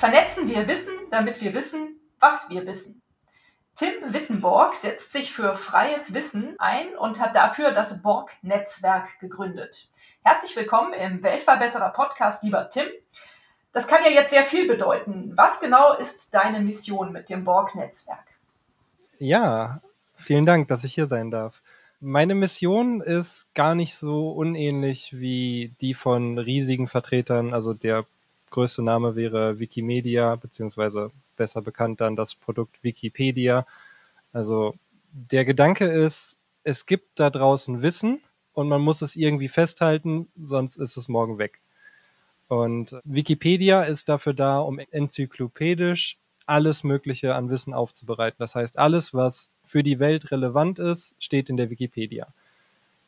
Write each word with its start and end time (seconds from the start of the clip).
Vernetzen 0.00 0.48
wir 0.48 0.66
Wissen, 0.66 0.94
damit 1.10 1.42
wir 1.42 1.52
wissen, 1.52 2.00
was 2.18 2.48
wir 2.48 2.66
wissen. 2.66 3.02
Tim 3.74 3.92
Wittenborg 4.08 4.74
setzt 4.74 5.12
sich 5.12 5.30
für 5.30 5.54
freies 5.54 6.14
Wissen 6.14 6.56
ein 6.58 6.96
und 6.96 7.20
hat 7.20 7.36
dafür 7.36 7.72
das 7.72 8.00
Borg-Netzwerk 8.00 9.20
gegründet. 9.20 9.90
Herzlich 10.22 10.56
willkommen 10.56 10.94
im 10.94 11.22
Weltverbesserer 11.22 11.90
Podcast, 11.90 12.42
lieber 12.42 12.70
Tim. 12.70 12.86
Das 13.74 13.86
kann 13.86 14.02
ja 14.02 14.10
jetzt 14.10 14.30
sehr 14.30 14.44
viel 14.44 14.66
bedeuten. 14.66 15.34
Was 15.36 15.60
genau 15.60 15.94
ist 15.98 16.34
deine 16.34 16.60
Mission 16.60 17.12
mit 17.12 17.28
dem 17.28 17.44
Borg-Netzwerk? 17.44 18.24
Ja, 19.18 19.82
Vielen 20.16 20.46
Dank, 20.46 20.68
dass 20.68 20.84
ich 20.84 20.94
hier 20.94 21.08
sein 21.08 21.30
darf. 21.30 21.60
Meine 22.00 22.34
Mission 22.34 23.02
ist 23.02 23.48
gar 23.54 23.74
nicht 23.74 23.96
so 23.96 24.30
unähnlich 24.30 25.18
wie 25.18 25.74
die 25.82 25.92
von 25.92 26.38
riesigen 26.38 26.88
Vertretern. 26.88 27.52
Also 27.52 27.74
der 27.74 28.06
größte 28.50 28.82
Name 28.82 29.16
wäre 29.16 29.58
Wikimedia, 29.58 30.36
beziehungsweise 30.36 31.10
besser 31.36 31.62
bekannt 31.62 32.00
dann 32.00 32.16
das 32.16 32.34
Produkt 32.34 32.82
Wikipedia. 32.82 33.66
Also 34.32 34.74
der 35.12 35.44
Gedanke 35.44 35.86
ist, 35.86 36.38
es 36.62 36.86
gibt 36.86 37.18
da 37.18 37.30
draußen 37.30 37.82
Wissen 37.82 38.20
und 38.52 38.68
man 38.68 38.82
muss 38.82 39.02
es 39.02 39.16
irgendwie 39.16 39.48
festhalten, 39.48 40.28
sonst 40.42 40.76
ist 40.76 40.96
es 40.96 41.08
morgen 41.08 41.38
weg. 41.38 41.60
Und 42.48 42.96
Wikipedia 43.04 43.84
ist 43.84 44.08
dafür 44.08 44.34
da, 44.34 44.58
um 44.58 44.78
enzyklopädisch 44.78 46.18
alles 46.46 46.82
Mögliche 46.82 47.36
an 47.36 47.48
Wissen 47.48 47.72
aufzubereiten. 47.72 48.36
Das 48.40 48.56
heißt, 48.56 48.76
alles, 48.76 49.14
was 49.14 49.52
für 49.64 49.84
die 49.84 50.00
Welt 50.00 50.32
relevant 50.32 50.80
ist, 50.80 51.14
steht 51.20 51.48
in 51.48 51.56
der 51.56 51.70
Wikipedia. 51.70 52.26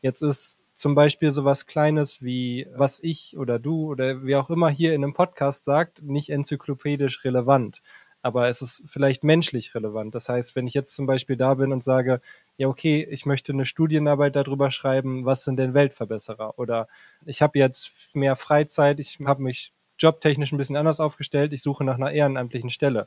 Jetzt 0.01 0.23
ist 0.23 0.62
zum 0.83 0.97
Beispiel 0.97 1.31
sowas 1.31 1.67
Kleines 1.67 2.23
wie, 2.23 2.67
was 2.75 2.99
ich 2.99 3.39
oder 3.39 3.61
du 3.61 3.87
oder 3.87 4.25
wer 4.25 4.41
auch 4.41 4.51
immer 4.51 4.69
hier 4.69 4.95
in 4.95 5.05
einem 5.05 5.13
Podcast 5.13 5.65
sagt, 5.65 6.03
nicht 6.03 6.29
enzyklopädisch 6.29 7.23
relevant. 7.23 7.83
Aber 8.21 8.49
es 8.49 8.63
ist 8.63 8.83
vielleicht 8.89 9.23
menschlich 9.23 9.77
relevant. 9.77 10.13
Das 10.13 10.29
heißt, 10.29 10.57
wenn 10.57 10.67
ich 10.67 10.75
jetzt 10.75 10.97
zum 10.97 11.07
Beispiel 11.07 11.37
da 11.37 11.55
bin 11.55 11.73
und 11.73 11.85
sage, 11.85 12.21
ja, 12.57 12.67
okay, 12.67 13.07
ich 13.09 13.27
möchte 13.27 13.53
eine 13.53 13.65
Studienarbeit 13.65 14.35
darüber 14.35 14.73
schreiben, 14.73 15.25
was 15.25 15.45
sind 15.45 15.57
denn 15.57 15.73
Weltverbesserer? 15.73 16.59
Oder 16.59 16.89
ich 17.27 17.43
habe 17.43 17.61
jetzt 17.61 17.93
mehr 18.13 18.35
Freizeit, 18.35 18.99
ich 18.99 19.21
habe 19.25 19.41
mich 19.45 19.73
jobtechnisch 20.01 20.51
ein 20.51 20.59
bisschen 20.59 20.77
anders 20.77 20.99
aufgestellt, 20.99 21.53
ich 21.53 21.63
suche 21.63 21.85
nach 21.85 21.95
einer 21.95 22.11
ehrenamtlichen 22.11 22.71
Stelle 22.71 23.07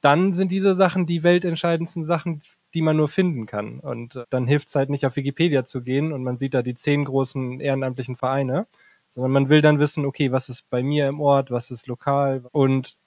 dann 0.00 0.34
sind 0.34 0.52
diese 0.52 0.76
Sachen 0.76 1.06
die 1.06 1.24
weltentscheidendsten 1.24 2.04
Sachen, 2.04 2.40
die 2.76 2.82
man 2.82 2.98
nur 2.98 3.08
finden 3.08 3.46
kann. 3.46 3.80
Und 3.80 4.16
äh, 4.16 4.24
dann 4.28 4.46
hilft 4.46 4.68
es 4.68 4.74
halt 4.74 4.90
nicht 4.90 5.06
auf 5.06 5.16
Wikipedia 5.16 5.64
zu 5.64 5.80
gehen 5.80 6.12
und 6.12 6.22
man 6.22 6.36
sieht 6.36 6.52
da 6.52 6.60
die 6.60 6.74
zehn 6.74 7.06
großen 7.06 7.58
ehrenamtlichen 7.58 8.16
Vereine, 8.16 8.66
sondern 9.08 9.32
man 9.32 9.48
will 9.48 9.62
dann 9.62 9.78
wissen, 9.78 10.04
okay, 10.04 10.30
was 10.30 10.50
ist 10.50 10.68
bei 10.68 10.82
mir 10.82 11.08
im 11.08 11.18
Ort, 11.20 11.50
was 11.50 11.70
ist 11.70 11.86
lokal. 11.86 12.44
Und 12.52 12.98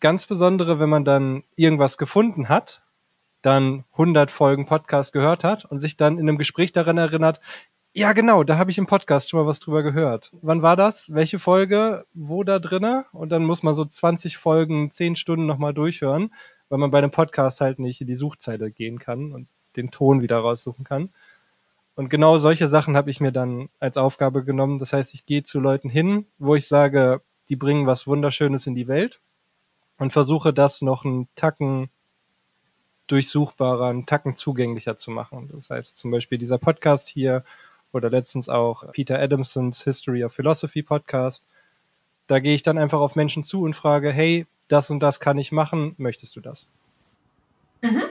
ganz 0.00 0.26
besondere, 0.26 0.78
wenn 0.78 0.90
man 0.90 1.06
dann 1.06 1.42
irgendwas 1.56 1.96
gefunden 1.96 2.50
hat, 2.50 2.82
dann 3.40 3.84
100 3.92 4.30
Folgen 4.30 4.66
Podcast 4.66 5.14
gehört 5.14 5.42
hat 5.42 5.64
und 5.64 5.78
sich 5.78 5.96
dann 5.96 6.18
in 6.18 6.28
einem 6.28 6.36
Gespräch 6.36 6.72
daran 6.72 6.98
erinnert, 6.98 7.40
ja, 7.94 8.12
genau, 8.12 8.44
da 8.44 8.58
habe 8.58 8.70
ich 8.70 8.76
im 8.76 8.86
Podcast 8.86 9.30
schon 9.30 9.40
mal 9.40 9.46
was 9.46 9.58
drüber 9.58 9.82
gehört. 9.82 10.32
Wann 10.42 10.60
war 10.60 10.76
das? 10.76 11.14
Welche 11.14 11.38
Folge? 11.38 12.04
Wo 12.12 12.44
da 12.44 12.58
drinne? 12.58 13.06
Und 13.12 13.30
dann 13.30 13.44
muss 13.44 13.62
man 13.62 13.74
so 13.74 13.86
20 13.86 14.36
Folgen, 14.36 14.90
10 14.90 15.16
Stunden 15.16 15.46
nochmal 15.46 15.72
durchhören, 15.72 16.30
weil 16.68 16.78
man 16.78 16.90
bei 16.90 16.98
einem 16.98 17.10
Podcast 17.10 17.60
halt 17.60 17.78
nicht 17.78 18.00
in 18.00 18.06
die 18.06 18.16
Suchzeile 18.16 18.70
gehen 18.70 18.98
kann 18.98 19.32
und 19.32 19.48
den 19.76 19.90
Ton 19.90 20.22
wieder 20.22 20.38
raussuchen 20.38 20.84
kann. 20.84 21.10
Und 21.94 22.10
genau 22.10 22.38
solche 22.38 22.68
Sachen 22.68 22.96
habe 22.96 23.10
ich 23.10 23.20
mir 23.20 23.32
dann 23.32 23.70
als 23.80 23.96
Aufgabe 23.96 24.44
genommen. 24.44 24.78
Das 24.78 24.92
heißt, 24.92 25.14
ich 25.14 25.26
gehe 25.26 25.42
zu 25.42 25.58
Leuten 25.58 25.90
hin, 25.90 26.26
wo 26.38 26.54
ich 26.54 26.68
sage, 26.68 27.22
die 27.48 27.56
bringen 27.56 27.86
was 27.86 28.06
Wunderschönes 28.06 28.66
in 28.66 28.74
die 28.74 28.88
Welt 28.88 29.18
und 29.98 30.12
versuche 30.12 30.52
das 30.52 30.80
noch 30.82 31.04
einen 31.04 31.28
Tacken 31.34 31.90
durchsuchbarer, 33.08 33.86
einen 33.86 34.06
Tacken 34.06 34.36
zugänglicher 34.36 34.96
zu 34.96 35.10
machen. 35.10 35.50
Das 35.52 35.70
heißt 35.70 35.96
zum 35.96 36.10
Beispiel 36.10 36.38
dieser 36.38 36.58
Podcast 36.58 37.08
hier 37.08 37.44
oder 37.92 38.10
letztens 38.10 38.48
auch 38.48 38.92
Peter 38.92 39.18
Adamsons 39.18 39.82
History 39.82 40.22
of 40.24 40.32
Philosophy 40.32 40.82
Podcast. 40.82 41.44
Da 42.26 42.38
gehe 42.38 42.54
ich 42.54 42.62
dann 42.62 42.78
einfach 42.78 43.00
auf 43.00 43.16
Menschen 43.16 43.44
zu 43.44 43.62
und 43.62 43.74
frage, 43.74 44.12
hey, 44.12 44.46
das 44.68 44.90
und 44.90 45.00
das 45.00 45.20
kann 45.20 45.38
ich 45.38 45.52
machen, 45.52 45.94
möchtest 45.98 46.36
du 46.36 46.40
das? 46.40 46.68
Mhm. 47.80 48.02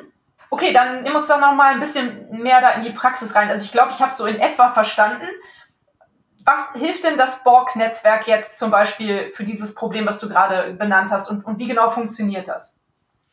Okay, 0.49 0.71
dann 0.73 1.03
nimm 1.03 1.15
uns 1.15 1.27
doch 1.27 1.39
noch 1.39 1.53
mal 1.53 1.73
ein 1.73 1.79
bisschen 1.79 2.29
mehr 2.31 2.61
da 2.61 2.71
in 2.71 2.83
die 2.83 2.91
Praxis 2.91 3.35
rein. 3.35 3.49
Also 3.49 3.65
ich 3.65 3.71
glaube, 3.71 3.91
ich 3.91 4.01
habe 4.01 4.13
so 4.13 4.25
in 4.25 4.37
etwa 4.37 4.69
verstanden. 4.69 5.27
Was 6.45 6.73
hilft 6.73 7.03
denn 7.03 7.17
das 7.17 7.43
Borg-Netzwerk 7.43 8.27
jetzt 8.27 8.57
zum 8.57 8.71
Beispiel 8.71 9.31
für 9.33 9.43
dieses 9.43 9.75
Problem, 9.75 10.05
was 10.05 10.19
du 10.19 10.29
gerade 10.29 10.73
benannt 10.73 11.11
hast? 11.11 11.29
Und, 11.29 11.45
und 11.45 11.59
wie 11.59 11.67
genau 11.67 11.89
funktioniert 11.89 12.47
das? 12.47 12.75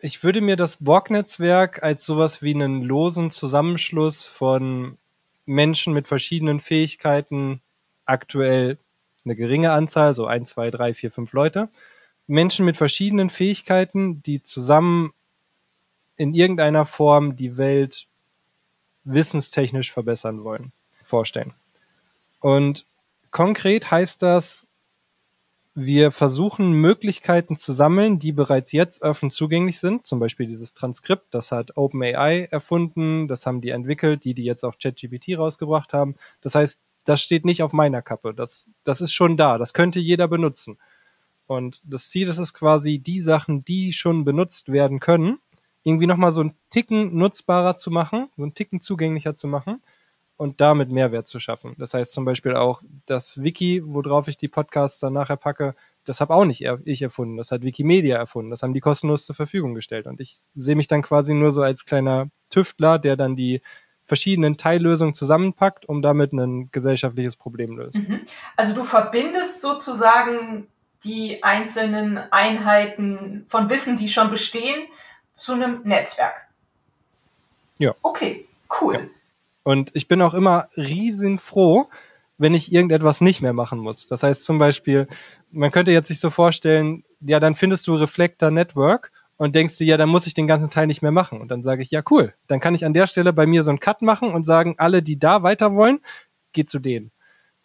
Ich 0.00 0.24
würde 0.24 0.40
mir 0.40 0.56
das 0.56 0.78
Borg-Netzwerk 0.78 1.82
als 1.84 2.04
sowas 2.04 2.42
wie 2.42 2.52
einen 2.52 2.82
losen 2.82 3.30
Zusammenschluss 3.30 4.26
von 4.26 4.98
Menschen 5.46 5.94
mit 5.94 6.08
verschiedenen 6.08 6.58
Fähigkeiten, 6.58 7.62
aktuell 8.04 8.78
eine 9.24 9.36
geringe 9.36 9.70
Anzahl, 9.70 10.12
so 10.14 10.26
ein, 10.26 10.44
zwei, 10.44 10.70
drei, 10.70 10.92
vier, 10.94 11.10
fünf 11.10 11.32
Leute. 11.32 11.68
Menschen 12.26 12.64
mit 12.64 12.76
verschiedenen 12.76 13.30
Fähigkeiten, 13.30 14.22
die 14.22 14.42
zusammen 14.42 15.12
in 16.16 16.34
irgendeiner 16.34 16.86
Form 16.86 17.36
die 17.36 17.56
Welt 17.56 18.06
wissenstechnisch 19.04 19.92
verbessern 19.92 20.44
wollen, 20.44 20.72
vorstellen. 21.04 21.52
Und 22.40 22.86
konkret 23.30 23.90
heißt 23.90 24.22
das, 24.22 24.68
wir 25.74 26.12
versuchen 26.12 26.72
Möglichkeiten 26.72 27.58
zu 27.58 27.72
sammeln, 27.72 28.20
die 28.20 28.30
bereits 28.30 28.70
jetzt 28.70 29.02
offen 29.02 29.32
zugänglich 29.32 29.80
sind. 29.80 30.06
Zum 30.06 30.20
Beispiel 30.20 30.46
dieses 30.46 30.72
Transkript, 30.72 31.34
das 31.34 31.50
hat 31.50 31.76
OpenAI 31.76 32.48
erfunden, 32.50 33.26
das 33.26 33.44
haben 33.44 33.60
die 33.60 33.70
entwickelt, 33.70 34.24
die, 34.24 34.34
die 34.34 34.44
jetzt 34.44 34.62
auch 34.64 34.78
ChatGPT 34.78 35.36
rausgebracht 35.36 35.92
haben. 35.92 36.14
Das 36.42 36.54
heißt, 36.54 36.80
das 37.04 37.20
steht 37.20 37.44
nicht 37.44 37.62
auf 37.62 37.72
meiner 37.72 38.02
Kappe. 38.02 38.34
Das, 38.34 38.70
das 38.84 39.00
ist 39.00 39.12
schon 39.12 39.36
da. 39.36 39.58
Das 39.58 39.74
könnte 39.74 39.98
jeder 39.98 40.28
benutzen. 40.28 40.78
Und 41.46 41.80
das 41.84 42.08
Ziel 42.10 42.28
ist 42.28 42.38
es 42.38 42.54
quasi, 42.54 42.98
die 42.98 43.20
Sachen, 43.20 43.64
die 43.64 43.92
schon 43.92 44.24
benutzt 44.24 44.72
werden 44.72 45.00
können, 45.00 45.38
irgendwie 45.82 46.06
nochmal 46.06 46.32
so 46.32 46.40
einen 46.40 46.56
Ticken 46.70 47.16
nutzbarer 47.16 47.76
zu 47.76 47.90
machen, 47.90 48.28
so 48.36 48.42
einen 48.42 48.54
Ticken 48.54 48.80
zugänglicher 48.80 49.36
zu 49.36 49.46
machen 49.46 49.82
und 50.36 50.60
damit 50.60 50.90
Mehrwert 50.90 51.28
zu 51.28 51.38
schaffen. 51.38 51.74
Das 51.78 51.94
heißt 51.94 52.12
zum 52.12 52.24
Beispiel 52.24 52.56
auch 52.56 52.82
das 53.06 53.42
Wiki, 53.42 53.82
worauf 53.84 54.28
ich 54.28 54.38
die 54.38 54.48
Podcasts 54.48 54.98
dann 54.98 55.12
nachher 55.12 55.36
packe, 55.36 55.74
das 56.06 56.20
habe 56.20 56.34
auch 56.34 56.44
nicht 56.44 56.62
ich 56.84 57.02
erfunden, 57.02 57.36
das 57.36 57.50
hat 57.50 57.62
Wikimedia 57.62 58.16
erfunden, 58.16 58.50
das 58.50 58.62
haben 58.62 58.74
die 58.74 58.80
kostenlos 58.80 59.26
zur 59.26 59.34
Verfügung 59.34 59.74
gestellt. 59.74 60.06
Und 60.06 60.20
ich 60.20 60.38
sehe 60.54 60.76
mich 60.76 60.88
dann 60.88 61.02
quasi 61.02 61.34
nur 61.34 61.52
so 61.52 61.62
als 61.62 61.86
kleiner 61.86 62.28
Tüftler, 62.50 62.98
der 62.98 63.16
dann 63.16 63.36
die 63.36 63.62
verschiedenen 64.04 64.58
Teillösungen 64.58 65.14
zusammenpackt, 65.14 65.88
um 65.88 66.02
damit 66.02 66.32
ein 66.32 66.70
gesellschaftliches 66.72 67.36
Problem 67.36 67.76
löst. 67.78 67.96
Mhm. 67.96 68.20
Also 68.56 68.74
du 68.74 68.84
verbindest 68.84 69.62
sozusagen 69.62 70.66
die 71.04 71.42
einzelnen 71.42 72.18
Einheiten 72.32 73.46
von 73.48 73.68
Wissen, 73.68 73.96
die 73.96 74.08
schon 74.08 74.30
bestehen, 74.30 74.86
zu 75.34 75.52
einem 75.52 75.82
Netzwerk. 75.84 76.48
Ja. 77.78 77.94
Okay, 78.02 78.46
cool. 78.80 78.94
Ja. 78.94 79.00
Und 79.64 79.90
ich 79.94 80.08
bin 80.08 80.22
auch 80.22 80.34
immer 80.34 80.68
riesen 80.76 81.38
froh, 81.38 81.88
wenn 82.38 82.54
ich 82.54 82.72
irgendetwas 82.72 83.20
nicht 83.20 83.40
mehr 83.40 83.52
machen 83.52 83.78
muss. 83.78 84.06
Das 84.06 84.22
heißt 84.22 84.44
zum 84.44 84.58
Beispiel, 84.58 85.08
man 85.50 85.70
könnte 85.70 85.92
jetzt 85.92 86.08
sich 86.08 86.20
so 86.20 86.30
vorstellen, 86.30 87.04
ja, 87.20 87.40
dann 87.40 87.54
findest 87.54 87.86
du 87.86 87.94
Reflector 87.94 88.50
Network 88.50 89.12
und 89.36 89.54
denkst 89.54 89.78
du, 89.78 89.84
ja, 89.84 89.96
dann 89.96 90.08
muss 90.08 90.26
ich 90.26 90.34
den 90.34 90.46
ganzen 90.46 90.70
Teil 90.70 90.86
nicht 90.86 91.02
mehr 91.02 91.10
machen. 91.10 91.40
Und 91.40 91.48
dann 91.48 91.62
sage 91.62 91.82
ich, 91.82 91.90
ja, 91.90 92.02
cool. 92.10 92.34
Dann 92.46 92.60
kann 92.60 92.74
ich 92.74 92.84
an 92.84 92.92
der 92.92 93.06
Stelle 93.06 93.32
bei 93.32 93.46
mir 93.46 93.64
so 93.64 93.70
einen 93.70 93.80
Cut 93.80 94.02
machen 94.02 94.32
und 94.32 94.44
sagen, 94.44 94.74
alle, 94.78 95.02
die 95.02 95.18
da 95.18 95.42
weiter 95.42 95.74
wollen, 95.74 96.00
geht 96.52 96.70
zu 96.70 96.78
denen. 96.78 97.10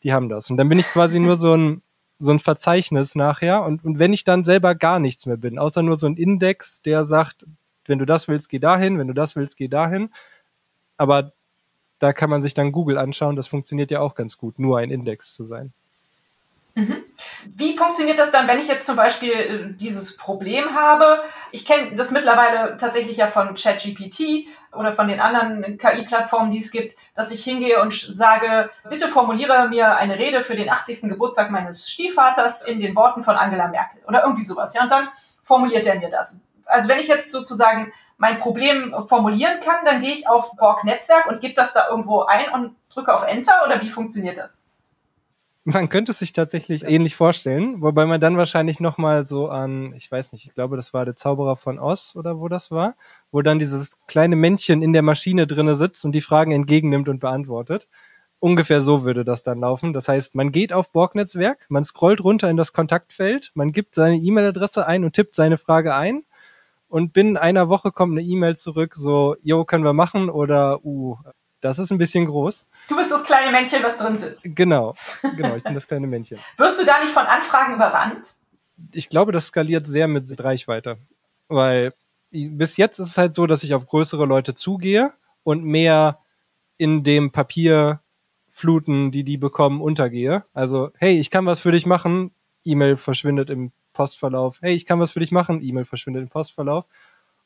Die 0.04 0.14
haben 0.14 0.30
das. 0.30 0.50
Und 0.50 0.58
dann 0.58 0.70
bin 0.70 0.80
ich 0.80 0.88
quasi 0.88 1.20
nur 1.20 1.38
so 1.38 1.56
ein, 1.56 1.82
so 2.20 2.32
ein 2.32 2.40
Verzeichnis 2.40 3.16
nachher. 3.16 3.64
Und, 3.64 3.84
und 3.84 4.00
wenn 4.00 4.14
ich 4.14 4.24
dann 4.24 4.44
selber 4.44 4.76
gar 4.76 5.00
nichts 5.00 5.26
mehr 5.26 5.38
bin, 5.38 5.58
außer 5.58 5.82
nur 5.82 5.98
so 5.98 6.08
ein 6.08 6.18
Index, 6.18 6.82
der 6.82 7.06
sagt, 7.06 7.46
wenn 7.86 8.00
du 8.00 8.06
das 8.06 8.28
willst, 8.28 8.50
geh 8.50 8.60
dahin, 8.60 9.00
wenn 9.00 9.08
du 9.08 9.14
das 9.14 9.36
willst, 9.36 9.58
geh 9.58 9.68
dahin. 9.68 10.10
Aber 10.98 11.32
da 12.00 12.14
kann 12.14 12.30
man 12.30 12.42
sich 12.42 12.54
dann 12.54 12.72
Google 12.72 12.98
anschauen. 12.98 13.36
Das 13.36 13.48
funktioniert 13.48 13.92
ja 13.92 14.02
auch 14.02 14.16
ganz 14.16 14.38
gut, 14.38 14.60
nur 14.60 14.80
ein 14.80 14.92
Index 14.92 15.34
zu 15.34 15.44
sein. 15.46 15.74
Mhm. 16.76 17.04
Wie 17.46 17.78
funktioniert 17.78 18.20
das 18.20 18.32
dann, 18.32 18.48
wenn 18.48 18.60
ich 18.60 18.68
jetzt 18.68 18.86
zum 18.86 18.96
Beispiel 18.96 19.32
äh, 19.32 19.74
dieses 19.74 20.18
Problem 20.18 20.76
habe? 20.76 21.24
Ich 21.52 21.66
kenne 21.66 21.96
das 21.96 22.12
mittlerweile 22.12 22.78
tatsächlich 22.78 23.18
ja 23.18 23.32
von 23.32 23.56
ChatGPT 23.56 24.48
oder 24.72 24.94
von 24.94 25.08
den 25.08 25.20
anderen 25.20 25.78
KI-Plattformen, 25.78 26.52
die 26.52 26.60
es 26.60 26.72
gibt, 26.72 26.96
dass 27.16 27.32
ich 27.32 27.44
hingehe 27.44 27.82
und 27.82 27.94
sage, 27.94 28.70
bitte 28.90 29.08
formuliere 29.08 29.68
mir 29.68 29.98
eine 29.98 30.18
Rede 30.18 30.44
für 30.44 30.56
den 30.56 30.70
80. 30.70 31.02
Geburtstag 31.04 31.50
meines 31.50 31.90
Stiefvaters 31.90 32.64
in 32.66 32.80
den 32.80 32.96
Worten 32.96 33.24
von 33.24 33.36
Angela 33.36 33.68
Merkel 33.68 34.02
oder 34.08 34.24
irgendwie 34.24 34.46
sowas. 34.46 34.74
Ja, 34.74 34.84
und 34.84 34.92
dann 34.92 35.10
formuliert 35.42 35.88
er 35.88 36.00
mir 36.00 36.10
das. 36.10 36.42
Also 36.66 36.88
wenn 36.88 37.00
ich 37.00 37.08
jetzt 37.08 37.32
sozusagen 37.32 37.92
mein 38.18 38.38
Problem 38.38 38.94
formulieren 39.08 39.60
kann, 39.60 39.86
dann 39.86 40.02
gehe 40.02 40.14
ich 40.14 40.28
auf 40.28 40.56
Borg 40.58 40.84
Netzwerk 40.84 41.26
und 41.26 41.42
gebe 41.42 41.56
das 41.56 41.74
da 41.74 41.90
irgendwo 41.90 42.24
ein 42.24 42.50
und 42.52 42.76
drücke 42.94 43.14
auf 43.14 43.24
Enter 43.24 43.64
oder 43.66 43.82
wie 43.82 43.90
funktioniert 43.90 44.38
das? 44.38 44.59
Man 45.72 45.88
könnte 45.90 46.14
es 46.14 46.20
sich 46.20 46.34
tatsächlich 46.34 46.84
ähnlich 46.84 47.16
vorstellen, 47.16 47.80
wobei 47.82 48.08
man 48.08 48.20
dann 48.20 48.38
wahrscheinlich 48.38 48.80
nochmal 48.80 49.28
so 49.28 49.50
an, 49.50 49.94
ich 49.94 50.12
weiß 50.12 50.32
nicht, 50.34 50.48
ich 50.48 50.56
glaube, 50.56 50.78
das 50.78 50.96
war 50.96 51.06
der 51.06 51.16
Zauberer 51.16 51.58
von 51.58 51.78
Oz 51.78 52.16
oder 52.16 52.40
wo 52.40 52.48
das 52.48 52.72
war, 52.72 52.96
wo 53.32 53.44
dann 53.44 53.60
dieses 53.60 54.00
kleine 54.08 54.36
Männchen 54.36 54.82
in 54.82 54.94
der 54.94 55.04
Maschine 55.04 55.46
drinne 55.46 55.76
sitzt 55.76 56.04
und 56.06 56.14
die 56.14 56.22
Fragen 56.22 56.52
entgegennimmt 56.54 57.08
und 57.08 57.20
beantwortet. 57.20 57.88
Ungefähr 58.40 58.82
so 58.82 59.04
würde 59.04 59.24
das 59.24 59.44
dann 59.44 59.60
laufen. 59.60 59.94
Das 59.94 60.08
heißt, 60.08 60.34
man 60.34 60.52
geht 60.52 60.74
auf 60.74 60.92
Borg-Netzwerk, 60.92 61.68
man 61.70 61.84
scrollt 61.84 62.24
runter 62.24 62.50
in 62.50 62.58
das 62.58 62.74
Kontaktfeld, 62.74 63.52
man 63.54 63.72
gibt 63.72 63.94
seine 63.94 64.18
E-Mail-Adresse 64.18 64.88
ein 64.88 65.04
und 65.04 65.14
tippt 65.14 65.36
seine 65.36 65.60
Frage 65.60 65.94
ein 65.94 66.24
und 66.88 67.14
binnen 67.14 67.38
einer 67.38 67.70
Woche 67.70 67.92
kommt 67.92 68.18
eine 68.18 68.28
E-Mail 68.28 68.58
zurück, 68.58 68.96
so, 68.96 69.36
jo, 69.44 69.66
können 69.66 69.84
wir 69.86 69.94
machen 69.94 70.32
oder, 70.32 70.84
uh, 70.84 71.18
das 71.62 71.80
ist 71.80 71.92
ein 71.92 71.98
bisschen 71.98 72.26
groß. 72.26 72.68
Du 72.88 72.96
bist 72.96 73.12
das 73.12 73.24
kleine 73.24 73.52
Männchen, 73.52 73.84
was 73.84 73.98
drin 73.98 74.18
sitzt. 74.18 74.44
Genau, 74.44 74.96
genau, 75.36 75.56
ich 75.56 75.64
bin 75.64 75.74
das 75.74 75.88
kleine 75.88 76.08
Männchen. 76.08 76.40
Wirst 76.58 76.80
du 76.80 76.86
da 76.86 77.00
nicht 77.00 77.12
von 77.12 77.26
Anfragen 77.26 77.76
überrannt? 77.76 78.34
Ich 78.94 79.10
glaube, 79.10 79.32
das 79.32 79.48
skaliert 79.48 79.86
sehr 79.86 80.08
mit 80.08 80.42
Reichweite, 80.42 80.98
weil 81.48 81.94
bis 82.32 82.78
jetzt 82.78 83.00
ist 83.00 83.10
es 83.10 83.18
halt 83.18 83.34
so, 83.34 83.48
dass 83.48 83.64
ich 83.64 83.74
auf 83.74 83.88
größere 83.88 84.26
Leute 84.26 84.56
zugehe 84.56 85.14
und 85.44 85.64
mehr 85.64 86.20
in 86.78 87.04
dem 87.04 87.32
Papierfluten, 87.32 89.12
die 89.12 89.24
die 89.24 89.38
bekommen, 89.38 89.82
untergehe. 89.82 90.46
Also, 90.54 90.92
hey, 90.98 91.20
ich 91.20 91.30
kann 91.30 91.46
was 91.46 91.60
für 91.60 91.72
dich 91.72 91.86
machen, 91.86 92.32
E-Mail 92.64 92.98
verschwindet 92.98 93.50
im 93.50 93.72
Postverlauf. 93.94 94.60
Hey, 94.62 94.76
ich 94.76 94.86
kann 94.86 95.00
was 95.00 95.12
für 95.12 95.20
dich 95.20 95.32
machen, 95.32 95.62
E-Mail 95.62 95.86
verschwindet 95.86 96.24
im 96.24 96.30
Postverlauf. 96.30 96.86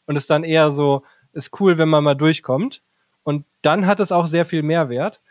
Und 0.06 0.15
es 0.18 0.27
dann 0.27 0.44
eher 0.44 0.71
so, 0.71 1.04
ist 1.31 1.60
cool, 1.60 1.77
wenn 1.77 1.89
man 1.89 2.04
mal 2.04 2.15
durchkommt. 2.15 2.81
Und 3.24 3.46
dann 3.62 3.88
hat 3.88 4.00
es 4.00 4.12
auch 4.12 4.28
sehr 4.28 4.46
viel 4.46 4.64
Mehrwert. 4.64 5.22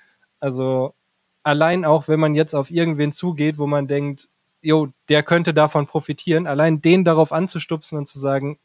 Also 0.41 0.95
allein 1.43 1.85
auch, 1.85 2.09
wenn 2.09 2.21
man 2.21 2.35
jetzt 2.35 2.55
auf 2.55 2.71
irgendwen 2.71 3.13
zugeht, 3.13 3.59
wo 3.59 3.67
man 3.67 3.87
denkt, 3.87 4.29
jo, 4.63 4.89
der 5.09 5.23
könnte 5.23 5.53
davon 5.55 5.87
profitieren, 5.87 6.47
allein 6.47 6.81
den 6.81 7.05
darauf 7.05 7.33
anzustupsen 7.33 7.99
und 7.99 8.07
zu 8.07 8.19
sagen, 8.19 8.59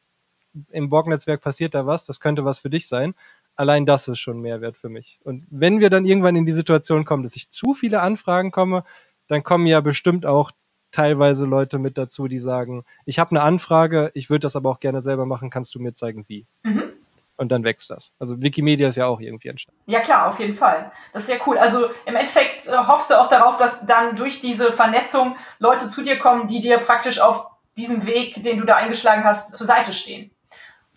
im 0.72 0.90
Borg-Netzwerk 0.90 1.42
passiert 1.42 1.74
da 1.74 1.86
was, 1.86 2.04
das 2.04 2.20
könnte 2.20 2.46
was 2.46 2.60
für 2.60 2.70
dich 2.70 2.88
sein, 2.88 3.16
allein 3.56 3.86
das 3.86 4.08
ist 4.08 4.20
schon 4.20 4.42
Mehrwert 4.42 4.78
für 4.78 4.90
mich. 4.90 5.20
Und 5.24 5.46
wenn 5.50 5.80
wir 5.80 5.90
dann 5.90 6.06
irgendwann 6.06 6.36
in 6.36 6.46
die 6.46 6.54
Situation 6.54 7.04
kommen, 7.04 7.24
dass 7.24 7.36
ich 7.36 7.50
zu 7.50 7.74
viele 7.74 8.02
Anfragen 8.02 8.52
komme, 8.52 8.84
dann 9.28 9.44
kommen 9.44 9.68
ja 9.68 9.82
bestimmt 9.82 10.26
auch 10.26 10.52
teilweise 10.92 11.46
Leute 11.46 11.80
mit 11.80 11.98
dazu, 11.98 12.28
die 12.28 12.40
sagen, 12.40 12.86
ich 13.06 13.20
habe 13.20 13.32
eine 13.32 13.42
Anfrage, 13.42 14.12
ich 14.14 14.30
würde 14.30 14.42
das 14.42 14.56
aber 14.56 14.70
auch 14.70 14.80
gerne 14.80 15.02
selber 15.02 15.26
machen, 15.26 15.50
kannst 15.50 15.76
du 15.76 15.80
mir 15.80 15.94
zeigen, 15.94 16.26
wie? 16.28 16.46
Mhm 16.64 16.94
und 17.38 17.50
dann 17.52 17.64
wächst 17.64 17.90
das. 17.90 18.14
Also 18.20 18.42
Wikimedia 18.42 18.88
ist 18.88 18.98
ja 18.98 19.06
auch 19.06 19.20
irgendwie 19.20 19.48
entstanden. 19.48 19.80
Ja 19.86 20.00
klar, 20.00 20.28
auf 20.28 20.40
jeden 20.40 20.56
Fall. 20.56 20.92
Das 21.14 21.24
ist 21.24 21.30
ja 21.30 21.38
cool. 21.46 21.58
Also 21.58 21.88
im 22.06 22.16
Endeffekt 22.16 22.68
äh, 22.68 22.76
hoffst 22.76 23.10
du 23.10 23.20
auch 23.20 23.30
darauf, 23.30 23.58
dass 23.58 23.86
dann 23.86 24.16
durch 24.16 24.42
diese 24.42 24.72
Vernetzung 24.72 25.36
Leute 25.60 25.88
zu 25.88 26.04
dir 26.04 26.18
kommen, 26.20 26.48
die 26.48 26.60
dir 26.60 26.80
praktisch 26.80 27.20
auf 27.20 27.48
diesem 27.78 28.06
Weg, 28.06 28.44
den 28.44 28.58
du 28.58 28.66
da 28.66 28.76
eingeschlagen 28.76 29.24
hast, 29.24 29.56
zur 29.56 29.68
Seite 29.68 29.94
stehen. 29.94 30.32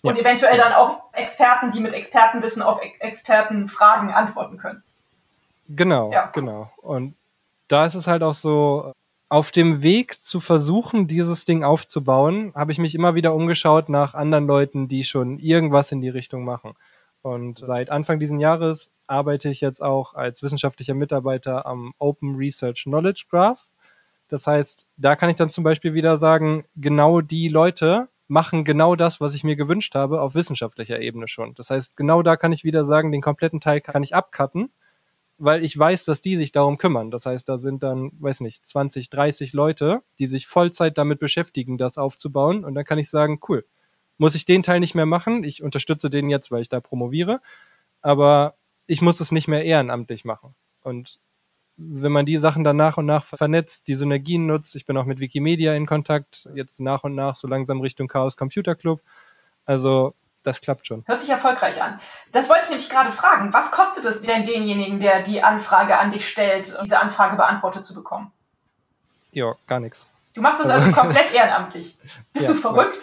Und 0.03 0.17
ja. 0.17 0.23
eventuell 0.23 0.57
dann 0.57 0.73
auch 0.73 1.13
Experten, 1.13 1.71
die 1.71 1.81
mit 1.81 1.93
Expertenwissen 1.93 2.63
auf 2.63 2.81
Expertenfragen 3.01 4.11
antworten 4.11 4.57
können. 4.57 4.83
Genau, 5.69 6.11
ja. 6.11 6.31
genau. 6.33 6.71
Und 6.79 7.15
da 7.69 7.85
ist 7.85 7.95
es 7.95 8.07
halt 8.07 8.23
auch 8.23 8.35
so, 8.35 8.93
auf 9.31 9.53
dem 9.53 9.83
Weg 9.83 10.25
zu 10.25 10.41
versuchen, 10.41 11.07
dieses 11.07 11.45
Ding 11.45 11.63
aufzubauen, 11.63 12.53
habe 12.57 12.73
ich 12.73 12.79
mich 12.79 12.97
immer 12.97 13.15
wieder 13.15 13.33
umgeschaut 13.33 13.89
nach 13.89 14.15
anderen 14.15 14.49
Leuten, 14.49 14.89
die 14.89 15.05
schon 15.05 15.39
irgendwas 15.39 15.93
in 15.93 16.01
die 16.01 16.09
Richtung 16.09 16.45
machen. 16.45 16.75
Und 17.23 17.61
seit 17.61 17.91
Anfang 17.91 18.19
diesen 18.19 18.41
Jahres 18.41 18.91
arbeite 19.07 19.49
ich 19.49 19.61
jetzt 19.61 19.83
auch 19.83 20.15
als 20.15 20.43
wissenschaftlicher 20.43 20.95
Mitarbeiter 20.95 21.65
am 21.65 21.95
Open 21.99 22.35
Research 22.35 22.83
Knowledge 22.83 23.27
Graph. 23.31 23.61
Das 24.27 24.49
heißt, 24.49 24.89
da 24.97 25.15
kann 25.15 25.31
ich 25.31 25.37
dann 25.37 25.49
zum 25.49 25.63
Beispiel 25.63 25.95
wieder 25.95 26.19
sagen, 26.19 26.65
genau 26.75 27.21
die 27.21 27.49
Leute 27.49 28.09
machen 28.27 28.65
genau 28.65 28.97
das, 28.97 29.21
was 29.21 29.35
ich 29.35 29.45
mir 29.45 29.55
gewünscht 29.55 29.95
habe, 29.95 30.23
auf 30.23 30.35
wissenschaftlicher 30.35 31.01
Ebene 31.01 31.29
schon. 31.29 31.55
Das 31.55 31.71
heißt, 31.71 31.97
genau 31.97 32.23
da 32.23 32.37
kann 32.37 32.53
ich 32.53 32.65
wieder 32.65 32.85
sagen, 32.85 33.13
den 33.13 33.23
kompletten 33.23 33.61
Teil 33.61 33.81
kann 33.81 34.03
ich 34.03 34.15
abcutten 34.15 34.71
weil 35.41 35.65
ich 35.65 35.77
weiß, 35.77 36.05
dass 36.05 36.21
die 36.21 36.37
sich 36.37 36.53
darum 36.53 36.77
kümmern. 36.77 37.11
Das 37.11 37.25
heißt, 37.25 37.49
da 37.49 37.59
sind 37.59 37.83
dann, 37.83 38.13
weiß 38.21 38.41
nicht, 38.41 38.67
20, 38.67 39.09
30 39.09 39.55
Leute, 39.55 40.03
die 40.19 40.27
sich 40.27 40.47
Vollzeit 40.47 40.99
damit 40.99 41.19
beschäftigen, 41.19 41.79
das 41.79 41.97
aufzubauen. 41.97 42.63
Und 42.63 42.75
dann 42.75 42.85
kann 42.85 42.99
ich 42.99 43.09
sagen, 43.09 43.41
cool, 43.49 43.65
muss 44.19 44.35
ich 44.35 44.45
den 44.45 44.63
Teil 44.63 44.81
nicht 44.81 44.95
mehr 44.95 45.07
machen. 45.07 45.43
Ich 45.43 45.63
unterstütze 45.63 46.11
den 46.11 46.29
jetzt, 46.29 46.51
weil 46.51 46.61
ich 46.61 46.69
da 46.69 46.81
promoviere. 46.81 47.41
Aber 48.03 48.55
ich 48.87 49.01
muss 49.01 49.21
es 49.21 49.33
nicht 49.33 49.49
mehr 49.49 49.65
ehrenamtlich 49.65 50.27
machen. 50.27 50.55
Und 50.83 51.19
wenn 51.79 52.13
man 52.13 52.27
die 52.27 52.37
Sachen 52.37 52.63
dann 52.63 52.77
nach 52.77 52.99
und 52.99 53.07
nach 53.07 53.25
vernetzt, 53.25 53.89
die 53.89 53.95
Synergien 53.95 54.45
nutzt, 54.47 54.77
ich 54.77 54.85
bin 54.85 54.99
auch 54.99 55.07
mit 55.07 55.21
Wikimedia 55.21 55.75
in 55.75 55.87
Kontakt, 55.87 56.51
jetzt 56.55 56.81
nach 56.81 57.03
und 57.03 57.15
nach 57.15 57.35
so 57.35 57.49
langsam 57.49 57.81
Richtung 57.81 58.09
Chaos 58.09 58.37
Computer 58.37 58.75
Club. 58.75 59.01
Also 59.65 60.15
das 60.43 60.61
klappt 60.61 60.87
schon. 60.87 61.05
Hört 61.07 61.21
sich 61.21 61.31
erfolgreich 61.31 61.83
an. 61.83 62.01
Das 62.33 62.49
wollte 62.49 62.65
ich 62.65 62.71
nämlich 62.71 62.89
gerade 62.89 63.13
fragen. 63.13 63.53
Was 63.53 63.73
kostet 63.73 64.05
es 64.05 64.23
denn 64.23 64.45
denjenigen, 64.45 65.01
der 65.01 65.23
die 65.23 65.43
Anfrage 65.43 65.99
an 65.99 66.11
dich 66.11 66.29
stellt, 66.29 66.77
diese 66.83 66.99
Anfrage 66.99 67.37
beantwortet 67.37 67.85
zu 67.85 67.95
bekommen? 67.95 68.33
Ja, 69.33 69.55
gar 69.67 69.81
nichts. 69.81 70.09
Du 70.35 70.41
machst 70.41 70.61
das 70.61 70.71
also, 70.71 70.93
komplett 70.93 71.31
ehrenamtlich. 71.35 71.99
Bist 72.33 72.49
ja, 72.49 72.55
du 72.55 72.61
verrückt? 72.61 73.03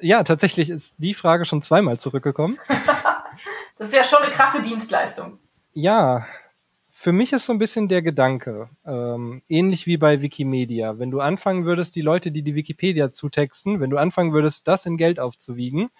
Ja. 0.00 0.22
tatsächlich 0.24 0.68
ist 0.68 0.94
die 0.98 1.14
Frage 1.14 1.44
schon 1.46 1.62
zweimal 1.62 1.98
zurückgekommen. 1.98 2.58
das 3.78 3.88
ist 3.88 3.94
ja 3.94 4.04
schon 4.04 4.22
eine 4.22 4.32
krasse 4.32 4.60
Dienstleistung. 4.62 5.38
Ja, 5.72 6.26
für 7.02 7.10
mich 7.10 7.32
ist 7.32 7.46
so 7.46 7.52
ein 7.52 7.58
bisschen 7.58 7.88
der 7.88 8.00
Gedanke, 8.00 8.68
ähm, 8.86 9.42
ähnlich 9.48 9.88
wie 9.88 9.96
bei 9.96 10.22
Wikimedia. 10.22 11.00
Wenn 11.00 11.10
du 11.10 11.18
anfangen 11.18 11.64
würdest, 11.64 11.96
die 11.96 12.00
Leute, 12.00 12.30
die 12.30 12.42
die 12.42 12.54
Wikipedia 12.54 13.10
zutexten, 13.10 13.80
wenn 13.80 13.90
du 13.90 13.96
anfangen 13.96 14.32
würdest, 14.32 14.68
das 14.68 14.86
in 14.86 14.96
Geld 14.96 15.18
aufzuwiegen, 15.18 15.90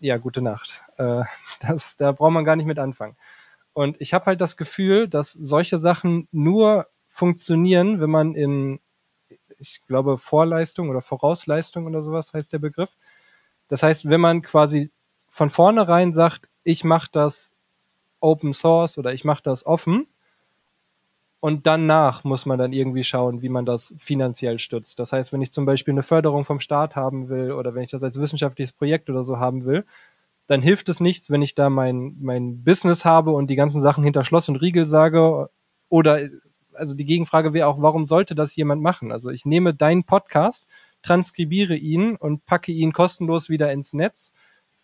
ja, 0.00 0.16
gute 0.16 0.42
Nacht. 0.42 0.82
Äh, 0.96 1.22
das, 1.60 1.94
da 1.94 2.10
braucht 2.10 2.32
man 2.32 2.44
gar 2.44 2.56
nicht 2.56 2.66
mit 2.66 2.80
anfangen. 2.80 3.16
Und 3.72 4.00
ich 4.00 4.14
habe 4.14 4.26
halt 4.26 4.40
das 4.40 4.56
Gefühl, 4.56 5.06
dass 5.06 5.32
solche 5.32 5.78
Sachen 5.78 6.26
nur 6.32 6.88
funktionieren, 7.06 8.00
wenn 8.00 8.10
man 8.10 8.34
in, 8.34 8.80
ich 9.60 9.80
glaube, 9.86 10.18
Vorleistung 10.18 10.90
oder 10.90 11.02
Vorausleistung 11.02 11.86
oder 11.86 12.02
sowas 12.02 12.34
heißt 12.34 12.52
der 12.52 12.58
Begriff. 12.58 12.96
Das 13.68 13.84
heißt, 13.84 14.08
wenn 14.08 14.20
man 14.20 14.42
quasi 14.42 14.90
von 15.30 15.50
vornherein 15.50 16.12
sagt, 16.12 16.48
ich 16.64 16.82
mache 16.82 17.10
das 17.12 17.54
Open 18.18 18.54
Source 18.54 18.98
oder 18.98 19.14
ich 19.14 19.24
mache 19.24 19.44
das 19.44 19.64
offen, 19.64 20.08
und 21.46 21.64
danach 21.64 22.24
muss 22.24 22.44
man 22.44 22.58
dann 22.58 22.72
irgendwie 22.72 23.04
schauen, 23.04 23.40
wie 23.40 23.48
man 23.48 23.64
das 23.64 23.94
finanziell 24.00 24.58
stützt. 24.58 24.98
Das 24.98 25.12
heißt, 25.12 25.32
wenn 25.32 25.42
ich 25.42 25.52
zum 25.52 25.64
Beispiel 25.64 25.94
eine 25.94 26.02
Förderung 26.02 26.44
vom 26.44 26.58
Staat 26.58 26.96
haben 26.96 27.28
will 27.28 27.52
oder 27.52 27.72
wenn 27.72 27.84
ich 27.84 27.90
das 27.92 28.02
als 28.02 28.18
wissenschaftliches 28.18 28.72
Projekt 28.72 29.08
oder 29.10 29.22
so 29.22 29.38
haben 29.38 29.64
will, 29.64 29.84
dann 30.48 30.60
hilft 30.60 30.88
es 30.88 30.98
nichts, 30.98 31.30
wenn 31.30 31.42
ich 31.42 31.54
da 31.54 31.70
mein, 31.70 32.16
mein 32.20 32.64
Business 32.64 33.04
habe 33.04 33.30
und 33.30 33.48
die 33.48 33.54
ganzen 33.54 33.80
Sachen 33.80 34.02
hinter 34.02 34.24
Schloss 34.24 34.48
und 34.48 34.56
Riegel 34.56 34.88
sage. 34.88 35.48
Oder, 35.88 36.18
also 36.72 36.96
die 36.96 37.04
Gegenfrage 37.04 37.54
wäre 37.54 37.68
auch, 37.68 37.80
warum 37.80 38.06
sollte 38.06 38.34
das 38.34 38.56
jemand 38.56 38.82
machen? 38.82 39.12
Also 39.12 39.30
ich 39.30 39.44
nehme 39.44 39.72
deinen 39.72 40.02
Podcast, 40.02 40.66
transkribiere 41.02 41.76
ihn 41.76 42.16
und 42.16 42.44
packe 42.44 42.72
ihn 42.72 42.92
kostenlos 42.92 43.48
wieder 43.48 43.70
ins 43.70 43.92
Netz. 43.92 44.32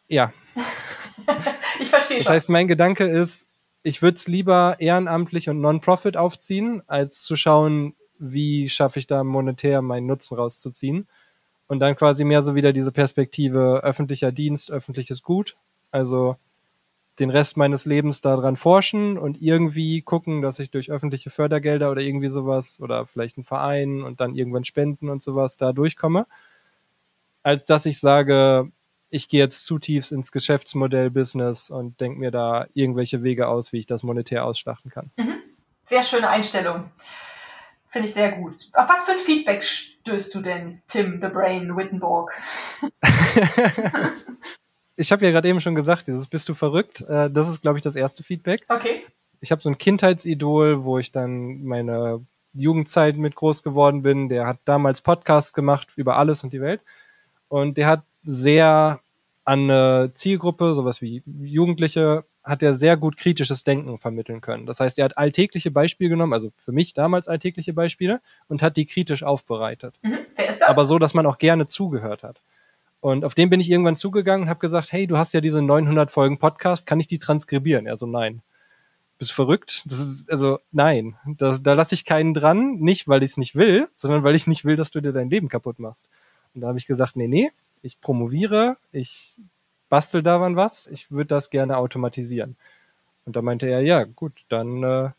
Ja. 0.07 0.33
ich 1.81 1.91
verstehe. 1.91 2.19
Das 2.19 2.29
heißt, 2.29 2.51
mein 2.51 2.69
Gedanke 2.69 3.03
ist, 3.07 3.49
ich 3.83 4.03
würde 4.03 4.17
es 4.17 4.29
lieber 4.29 4.77
ehrenamtlich 4.79 5.49
und 5.49 5.61
Non-Profit 5.61 6.17
aufziehen, 6.17 6.83
als 6.87 7.23
zu 7.23 7.37
schauen, 7.37 7.95
wie 8.19 8.69
schaffe 8.69 8.99
ich 8.99 9.07
da 9.07 9.25
monetär 9.25 9.83
meinen 9.83 10.07
Nutzen 10.07 10.37
rauszuziehen. 10.37 11.09
Und 11.67 11.81
dann 11.81 11.97
quasi 11.97 12.25
mehr 12.25 12.43
so 12.43 12.55
wieder 12.55 12.73
diese 12.73 12.93
Perspektive 12.93 13.81
öffentlicher 13.83 14.31
Dienst, 14.31 14.71
öffentliches 14.71 15.23
Gut. 15.23 15.57
Also 15.91 16.37
den 17.19 17.31
Rest 17.31 17.57
meines 17.57 17.85
Lebens 17.85 18.21
daran 18.21 18.57
forschen 18.57 19.19
und 19.19 19.41
irgendwie 19.41 20.03
gucken, 20.03 20.43
dass 20.43 20.59
ich 20.59 20.71
durch 20.71 20.91
öffentliche 20.91 21.31
Fördergelder 21.31 21.91
oder 21.91 22.01
irgendwie 22.01 22.29
sowas 22.29 22.81
oder 22.81 23.07
vielleicht 23.07 23.37
einen 23.37 23.45
Verein 23.45 24.03
und 24.03 24.21
dann 24.21 24.35
irgendwann 24.35 24.65
Spenden 24.65 25.09
und 25.09 25.23
sowas 25.23 25.57
da 25.57 25.73
durchkomme. 25.73 26.27
Als 27.43 27.65
dass 27.67 27.87
ich 27.87 27.99
sage, 27.99 28.71
ich 29.13 29.29
gehe 29.29 29.41
jetzt 29.41 29.67
zu 29.67 29.79
tief 29.79 30.11
ins 30.11 30.33
Geschäftsmodell-Business 30.33 31.69
und 31.69 32.01
denke 32.01 32.19
mir 32.19 32.31
da 32.31 32.67
irgendwelche 32.73 33.23
Wege 33.23 33.47
aus, 33.47 33.73
wie 33.73 33.79
ich 33.79 33.87
das 33.87 34.03
monetär 34.03 34.47
ausschlachten 34.47 34.91
kann. 34.91 35.11
Mhm. 35.17 35.35
Sehr 35.85 36.03
schöne 36.03 36.31
Einstellung. 36.31 36.91
Finde 37.89 38.09
ich 38.09 38.15
sehr 38.15 38.33
gut. 38.33 38.71
Auf 38.73 38.89
was 38.89 39.05
für 39.05 39.13
ein 39.13 39.19
Feedback 39.19 39.65
stößt 39.65 40.35
du 40.35 40.41
denn, 40.41 40.81
Tim 40.89 41.21
the 41.21 41.29
Brain 41.29 41.77
Wittenborg? 41.77 42.33
ich 44.97 45.13
habe 45.13 45.27
ja 45.27 45.31
gerade 45.31 45.49
eben 45.49 45.61
schon 45.61 45.75
gesagt, 45.75 46.07
dieses 46.07 46.27
bist 46.27 46.49
du 46.49 46.55
verrückt. 46.55 47.03
Äh, 47.03 47.31
das 47.31 47.51
ist, 47.51 47.61
glaube 47.61 47.77
ich, 47.77 47.85
das 47.85 47.97
erste 47.97 48.23
Feedback. 48.23 48.65
Okay. 48.69 49.05
Ich 49.41 49.53
habe 49.53 49.61
so 49.61 49.69
ein 49.69 49.77
Kindheitsidol, 49.77 50.85
wo 50.85 50.99
ich 50.99 51.13
dann 51.13 51.63
meine 51.65 52.25
Jugendzeit 52.55 53.19
mit 53.19 53.35
groß 53.35 53.63
geworden 53.63 54.01
bin. 54.01 54.31
Der 54.31 54.47
hat 54.47 54.61
damals 54.65 55.03
Podcasts 55.03 55.53
gemacht 55.53 55.89
über 55.97 56.17
alles 56.17 56.43
und 56.45 56.55
die 56.55 56.63
Welt. 56.63 56.81
Und 57.49 57.77
der 57.77 57.89
hat 57.89 58.05
sehr 58.25 59.02
an 59.45 59.71
eine 59.71 60.13
Zielgruppe, 60.15 60.75
sowas 60.75 61.03
wie 61.03 61.23
Jugendliche, 61.27 62.25
hat 62.45 62.63
er 62.63 62.75
sehr 62.75 62.97
gut 62.97 63.17
kritisches 63.17 63.65
Denken 63.65 63.99
vermitteln 63.99 64.41
können. 64.41 64.67
Das 64.67 64.81
heißt, 64.81 64.99
er 64.99 65.05
hat 65.05 65.19
alltägliche 65.19 65.71
Beispiele 65.71 66.11
genommen, 66.11 66.33
also 66.33 66.53
für 66.57 66.73
mich 66.73 66.93
damals 66.95 67.29
alltägliche 67.29 67.73
Beispiele, 67.73 68.21
und 68.49 68.63
hat 68.63 68.77
die 68.77 68.87
kritisch 68.87 69.23
aufbereitet. 69.23 69.95
Mhm. 70.03 70.19
Wer 70.37 70.49
ist 70.49 70.61
das? 70.61 70.69
Aber 70.69 70.87
so, 70.87 70.99
dass 70.99 71.15
man 71.15 71.27
auch 71.27 71.39
gerne 71.39 71.69
zugehört 71.69 72.23
hat. 72.23 72.41
Und 73.01 73.25
auf 73.25 73.35
den 73.35 73.51
bin 73.51 73.61
ich 73.61 73.71
irgendwann 73.71 73.97
zugegangen 73.97 74.45
und 74.45 74.49
habe 74.49 74.61
gesagt, 74.61 74.93
hey, 74.93 75.07
du 75.07 75.19
hast 75.19 75.35
ja 75.35 75.41
diese 75.41 75.61
900 75.61 76.11
Folgen 76.11 76.39
Podcast, 76.39 76.87
kann 76.87 77.01
ich 77.01 77.09
die 77.09 77.19
transkribieren? 77.19 77.87
Er 77.87 77.97
so, 77.97 78.07
nein. 78.07 78.43
Bist 79.19 79.33
du 79.33 79.35
verrückt? 79.35 79.83
Das 79.87 80.01
ist, 80.01 80.31
also, 80.31 80.59
nein. 80.71 81.17
Da, 81.27 81.59
da 81.59 81.75
lasse 81.75 81.95
ich 81.95 82.05
keinen 82.05 82.33
dran, 82.33 82.77
nicht 82.77 83.09
weil 83.09 83.23
ich 83.23 83.33
es 83.33 83.37
nicht 83.37 83.57
will, 83.57 83.89
sondern 83.95 84.23
weil 84.23 84.37
ich 84.37 84.47
nicht 84.47 84.65
will, 84.65 84.77
dass 84.77 84.93
du 84.93 85.01
dir 85.01 85.13
dein 85.13 85.31
Leben 85.31 85.49
kaputt 85.49 85.81
machst. 85.81 86.09
Und 86.55 86.61
da 86.61 86.69
habe 86.69 86.79
ich 86.79 86.87
gesagt, 86.87 87.17
nee, 87.17 87.29
nee, 87.29 87.51
ich 87.83 88.01
promoviere, 88.01 88.77
ich 88.93 89.37
bastel 89.89 90.23
daran 90.23 90.57
was, 90.57 90.87
ich 90.87 91.11
würde 91.11 91.29
das 91.29 91.51
gerne 91.51 91.77
automatisieren. 91.77 92.57
Und 93.25 93.37
da 93.37 93.43
meinte 93.43 93.67
er, 93.67 93.83
ja, 93.83 94.05
gut, 94.05 94.33
dann 94.49 94.83
äh, 94.83 95.11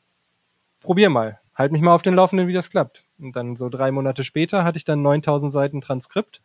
probier 0.82 1.10
mal. 1.10 1.40
Halt 1.56 1.72
mich 1.72 1.82
mal 1.82 1.94
auf 1.94 2.02
den 2.02 2.16
Laufenden, 2.16 2.48
wie 2.48 2.54
das 2.54 2.72
klappt. 2.72 3.04
Und 3.20 3.36
dann 3.36 3.56
so 3.56 3.70
drei 3.70 3.92
Monate 3.92 4.24
später 4.24 4.64
hatte 4.64 4.78
ich 4.78 4.86
dann 4.86 5.02
9000 5.02 5.54
Seiten 5.54 5.82
Transkript 5.82 6.42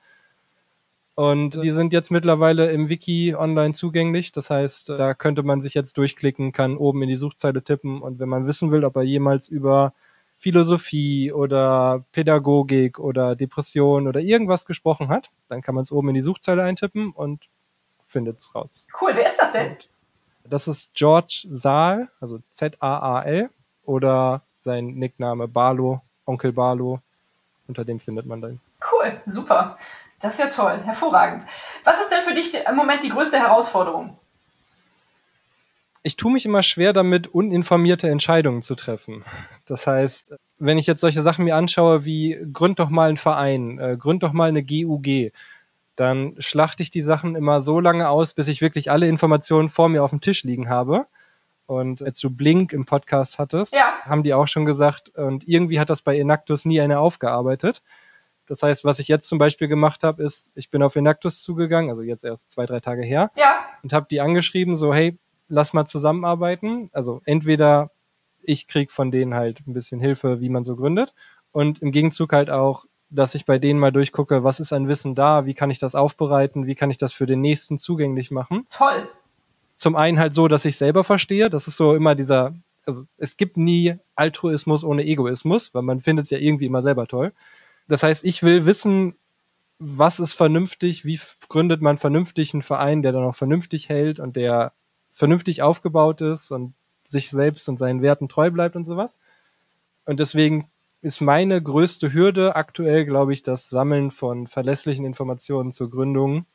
und 1.19 1.61
die 1.65 1.73
sind 1.73 1.93
jetzt 1.93 2.13
mittlerweile 2.13 2.71
im 2.71 2.89
Wiki 2.89 3.35
online 3.35 3.75
zugänglich. 3.75 4.31
Das 4.31 4.51
heißt, 4.51 4.91
da 4.91 5.15
könnte 5.15 5.43
man 5.43 5.61
sich 5.61 5.75
jetzt 5.75 5.99
durchklicken, 5.99 6.53
kann 6.53 6.77
oben 6.77 7.03
in 7.03 7.09
die 7.09 7.17
Suchzeile 7.17 7.65
tippen. 7.65 8.01
Und 8.01 8.21
wenn 8.21 8.29
man 8.29 8.47
wissen 8.47 8.71
will, 8.71 8.85
ob 8.85 8.95
er 8.95 9.03
jemals 9.03 9.49
über 9.49 9.95
Philosophie 10.39 11.33
oder 11.33 12.05
Pädagogik 12.13 13.01
oder 13.01 13.35
Depression 13.35 14.07
oder 14.07 14.21
irgendwas 14.21 14.67
gesprochen 14.67 15.09
hat, 15.09 15.31
dann 15.49 15.63
kann 15.63 15.75
man 15.75 15.83
es 15.83 15.91
oben 15.91 16.09
in 16.11 16.15
die 16.15 16.21
Suchzeile 16.21 16.63
eintippen 16.63 17.11
und 17.11 17.49
findet 18.07 18.39
es 18.39 18.55
raus. 18.55 18.87
Cool, 19.01 19.11
wer 19.15 19.27
ist 19.27 19.37
das 19.37 19.51
denn? 19.51 19.77
Das 20.45 20.69
ist 20.69 20.95
George 20.95 21.47
Saal, 21.51 22.09
also 22.21 22.39
Z-A-A-L 22.53 23.51
oder 23.83 24.43
sein 24.59 24.87
Nickname 24.87 25.49
Barlo, 25.49 26.03
Onkel 26.25 26.53
Barlo. 26.53 27.01
Unter 27.67 27.85
dem 27.85 27.99
findet 27.99 28.25
man 28.25 28.41
dann. 28.41 28.61
Cool, 28.93 29.21
super. 29.27 29.77
Das 30.21 30.35
ist 30.35 30.41
ja 30.41 30.49
toll, 30.49 30.81
hervorragend. 30.85 31.45
Was 31.85 32.01
ist 32.01 32.11
denn 32.11 32.23
für 32.23 32.35
dich 32.35 32.55
im 32.55 32.77
Moment 32.77 33.03
die 33.03 33.11
größte 33.11 33.39
Herausforderung? 33.39 34.17
Ich 36.03 36.17
tue 36.17 36.33
mich 36.33 36.47
immer 36.47 36.63
schwer 36.63 36.93
damit, 36.93 37.27
uninformierte 37.27 38.09
Entscheidungen 38.09 38.63
zu 38.63 38.75
treffen. 38.75 39.25
Das 39.67 39.87
heißt, 39.87 40.35
wenn 40.59 40.79
ich 40.79 40.87
jetzt 40.87 41.01
solche 41.01 41.23
Sachen 41.23 41.45
mir 41.45 41.57
anschaue 41.57 42.05
wie 42.05 42.39
gründ 42.53 42.79
doch 42.79 42.89
mal 42.89 43.09
einen 43.09 43.17
Verein, 43.17 43.79
äh, 43.79 43.97
gründ 43.99 44.23
doch 44.23 44.33
mal 44.33 44.49
eine 44.49 44.63
GUG, 44.63 45.33
dann 45.97 46.37
schlachte 46.39 46.83
ich 46.83 46.91
die 46.91 47.03
Sachen 47.03 47.35
immer 47.35 47.61
so 47.61 47.81
lange 47.81 48.09
aus, 48.09 48.35
bis 48.35 48.49
ich 48.49 48.61
wirklich 48.61 48.91
alle 48.91 49.09
Informationen 49.09 49.69
vor 49.69 49.89
mir 49.89 50.05
auf 50.05 50.11
dem 50.11 50.21
Tisch 50.21 50.45
liegen 50.45 50.69
habe. 50.69 51.07
Und 51.67 52.03
als 52.03 52.19
du 52.21 52.31
Blink 52.31 52.73
im 52.73 52.87
Podcast 52.87 53.39
hattest, 53.39 53.75
ja. 53.75 53.93
haben 54.05 54.23
die 54.23 54.33
auch 54.33 54.47
schon 54.47 54.65
gesagt, 54.65 55.11
und 55.11 55.47
irgendwie 55.47 55.81
hat 55.81 55.91
das 55.91 56.01
bei 56.01 56.19
Enactus 56.19 56.65
nie 56.65 56.81
einer 56.81 57.01
aufgearbeitet. 57.01 57.83
Das 58.47 58.63
heißt, 58.63 58.85
was 58.85 59.01
ich 59.01 59.09
jetzt 59.09 59.29
zum 59.29 59.39
Beispiel 59.39 59.69
gemacht 59.69 60.03
habe, 60.03 60.23
ist, 60.23 60.51
ich 60.55 60.71
bin 60.71 60.83
auf 60.83 60.97
Enactus 60.97 61.43
zugegangen, 61.43 61.91
also 61.91 62.03
jetzt 62.03 62.25
erst 62.25 62.53
zwei, 62.53 62.65
drei 62.65 62.81
Tage 62.81 63.03
her, 63.03 63.31
ja. 63.37 63.67
und 63.83 63.93
habe 63.93 64.07
die 64.11 64.23
angeschrieben, 64.23 64.77
so, 64.77 64.95
hey, 64.95 65.19
lass 65.49 65.73
mal 65.73 65.87
zusammenarbeiten. 65.87 66.91
Also 66.93 67.21
entweder 67.25 67.91
ich 68.43 68.67
krieg 68.67 68.91
von 68.91 69.11
denen 69.11 69.35
halt 69.35 69.67
ein 69.67 69.75
bisschen 69.75 70.01
Hilfe, 70.01 70.41
wie 70.41 70.49
man 70.49 70.65
so 70.65 70.77
gründet, 70.77 71.15
und 71.53 71.81
im 71.83 71.93
Gegenzug 71.93 72.33
halt 72.33 72.51
auch, 72.51 72.85
dass 73.11 73.35
ich 73.35 73.47
bei 73.47 73.59
denen 73.59 73.81
mal 73.81 73.91
durchgucke, 73.91 74.45
was 74.45 74.61
ist 74.61 74.73
an 74.73 74.87
Wissen 74.87 75.15
da, 75.15 75.47
wie 75.47 75.55
kann 75.55 75.71
ich 75.71 75.79
das 75.79 75.95
aufbereiten, 75.95 76.67
wie 76.67 76.75
kann 76.75 76.91
ich 76.91 76.99
das 76.99 77.13
für 77.13 77.27
den 77.27 77.41
nächsten 77.41 77.79
zugänglich 77.79 78.31
machen. 78.31 78.67
Toll. 78.71 79.09
Zum 79.75 79.97
einen 79.97 80.19
halt 80.19 80.35
so, 80.35 80.49
dass 80.49 80.65
ich 80.65 80.77
selber 80.77 81.05
verstehe, 81.05 81.49
das 81.49 81.69
ist 81.69 81.77
so 81.77 81.95
immer 81.95 82.15
dieser, 82.15 82.55
also 82.85 83.05
es 83.17 83.37
gibt 83.37 83.57
nie 83.57 83.97
Altruismus 84.15 84.85
ohne 84.85 85.05
Egoismus, 85.05 85.73
weil 85.73 85.83
man 85.83 86.01
findet 86.01 86.25
es 86.25 86.31
ja 86.31 86.39
irgendwie 86.39 86.67
immer 86.67 86.83
selber 86.83 87.07
toll. 87.07 87.33
Das 87.87 88.03
heißt, 88.03 88.25
ich 88.25 88.43
will 88.43 88.67
wissen, 88.67 89.15
was 89.79 90.19
ist 90.19 90.33
vernünftig, 90.33 91.05
wie 91.05 91.19
gründet 91.49 91.81
man 91.81 91.97
vernünftig 91.97 92.53
einen 92.53 92.63
Verein, 92.63 93.03
der 93.03 93.13
dann 93.13 93.25
auch 93.25 93.37
vernünftig 93.37 93.89
hält 93.89 94.21
und 94.21 94.37
der 94.37 94.73
vernünftig 95.19 95.63
aufgebaut 95.63 96.21
ist 96.21 96.53
und 96.53 96.75
sich 97.05 97.31
selbst 97.31 97.69
und 97.69 97.77
seinen 97.77 98.03
Werten 98.03 98.29
treu 98.29 98.51
bleibt 98.51 98.77
und 98.77 98.85
sowas. 98.85 99.11
Und 100.05 100.21
deswegen 100.21 100.71
ist 101.03 101.21
meine 101.21 101.61
größte 101.61 102.13
Hürde 102.13 102.55
aktuell, 102.55 103.05
glaube 103.05 103.33
ich, 103.33 103.43
das 103.43 103.69
Sammeln 103.69 104.13
von 104.13 104.47
verlässlichen 104.47 105.05
Informationen 105.05 105.73
zur 105.73 105.91
Gründung 105.91 106.47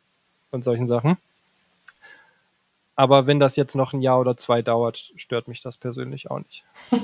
und 0.52 0.64
solchen 0.64 0.88
Sachen. 0.88 1.18
Aber 2.96 3.28
wenn 3.28 3.40
das 3.40 3.58
jetzt 3.58 3.76
noch 3.76 3.92
ein 3.92 4.02
Jahr 4.02 4.20
oder 4.20 4.38
zwei 4.38 4.62
dauert, 4.62 5.12
stört 5.18 5.50
mich 5.50 5.62
das 5.62 5.78
persönlich 5.78 6.32
auch 6.32 6.40
nicht. 6.40 6.64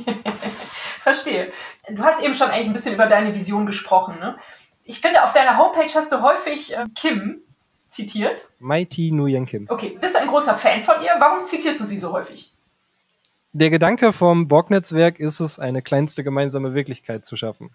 Verstehe. 1.02 1.52
Du 1.90 2.04
hast 2.04 2.24
eben 2.24 2.36
schon 2.36 2.50
eigentlich 2.50 2.68
ein 2.68 2.74
bisschen 2.74 2.94
über 2.94 3.08
deine 3.08 3.34
Vision 3.34 3.66
gesprochen. 3.66 4.18
Ne? 4.20 4.38
Ich 4.84 5.02
finde, 5.02 5.24
auf 5.24 5.34
deiner 5.34 5.58
Homepage 5.58 5.92
hast 5.94 6.12
du 6.12 6.22
häufig 6.22 6.76
äh, 6.78 6.86
Kim 6.96 7.42
zitiert. 7.90 8.50
Mighty 8.60 9.12
Nguyen 9.12 9.46
Kim. 9.46 9.66
Okay, 9.70 9.98
bist 10.00 10.16
du 10.16 10.20
ein 10.20 10.28
großer 10.28 10.56
Fan 10.56 10.84
von 10.84 10.96
ihr? 11.04 11.12
Warum 11.20 11.46
zitierst 11.46 11.80
du 11.80 11.86
sie 11.86 11.98
so 11.98 12.12
häufig? 12.14 12.54
Der 13.52 13.70
Gedanke 13.70 14.14
vom 14.14 14.48
Borg-Netzwerk 14.48 15.20
ist 15.20 15.40
es, 15.40 15.58
eine 15.58 15.82
kleinste 15.82 16.24
gemeinsame 16.24 16.76
Wirklichkeit 16.76 17.26
zu 17.26 17.36
schaffen. 17.36 17.72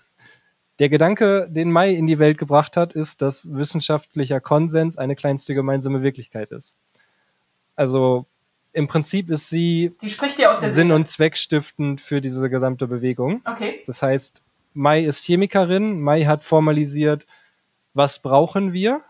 Der 0.79 0.89
Gedanke, 0.89 1.49
den 1.51 1.71
Mai 1.71 1.93
in 1.95 2.07
die 2.07 2.19
Welt 2.19 2.39
gebracht 2.39 2.77
hat, 2.77 2.95
ist, 2.95 3.23
dass 3.23 3.53
wissenschaftlicher 3.53 4.41
Konsens 4.41 4.99
eine 4.99 5.15
kleinste 5.15 5.55
gemeinsame 5.55 6.03
Wirklichkeit 6.03 6.51
ist. 6.51 6.77
Also 7.77 8.27
im 8.73 8.89
Prinzip 8.89 9.31
ist 9.31 9.49
sie 9.49 9.95
Sinn 10.01 10.71
Seele. 10.71 10.95
und 10.95 11.09
Zweckstiftend 11.09 12.01
für 12.01 12.21
diese 12.21 12.51
gesamte 12.51 12.89
Bewegung. 12.89 13.41
Okay. 13.45 13.83
Das 13.87 14.03
heißt, 14.03 14.43
Mai 14.75 15.05
ist 15.05 15.25
Chemikerin, 15.25 16.01
Mai 16.01 16.25
hat 16.25 16.43
formalisiert, 16.43 17.27
was 17.95 18.19
brauchen 18.19 18.73
wir? 18.73 19.03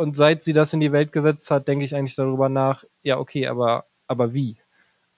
Und 0.00 0.16
seit 0.16 0.42
sie 0.42 0.54
das 0.54 0.72
in 0.72 0.80
die 0.80 0.92
Welt 0.92 1.12
gesetzt 1.12 1.50
hat, 1.50 1.68
denke 1.68 1.84
ich 1.84 1.94
eigentlich 1.94 2.14
darüber 2.14 2.48
nach, 2.48 2.84
ja, 3.02 3.18
okay, 3.18 3.46
aber, 3.48 3.84
aber 4.06 4.32
wie? 4.32 4.56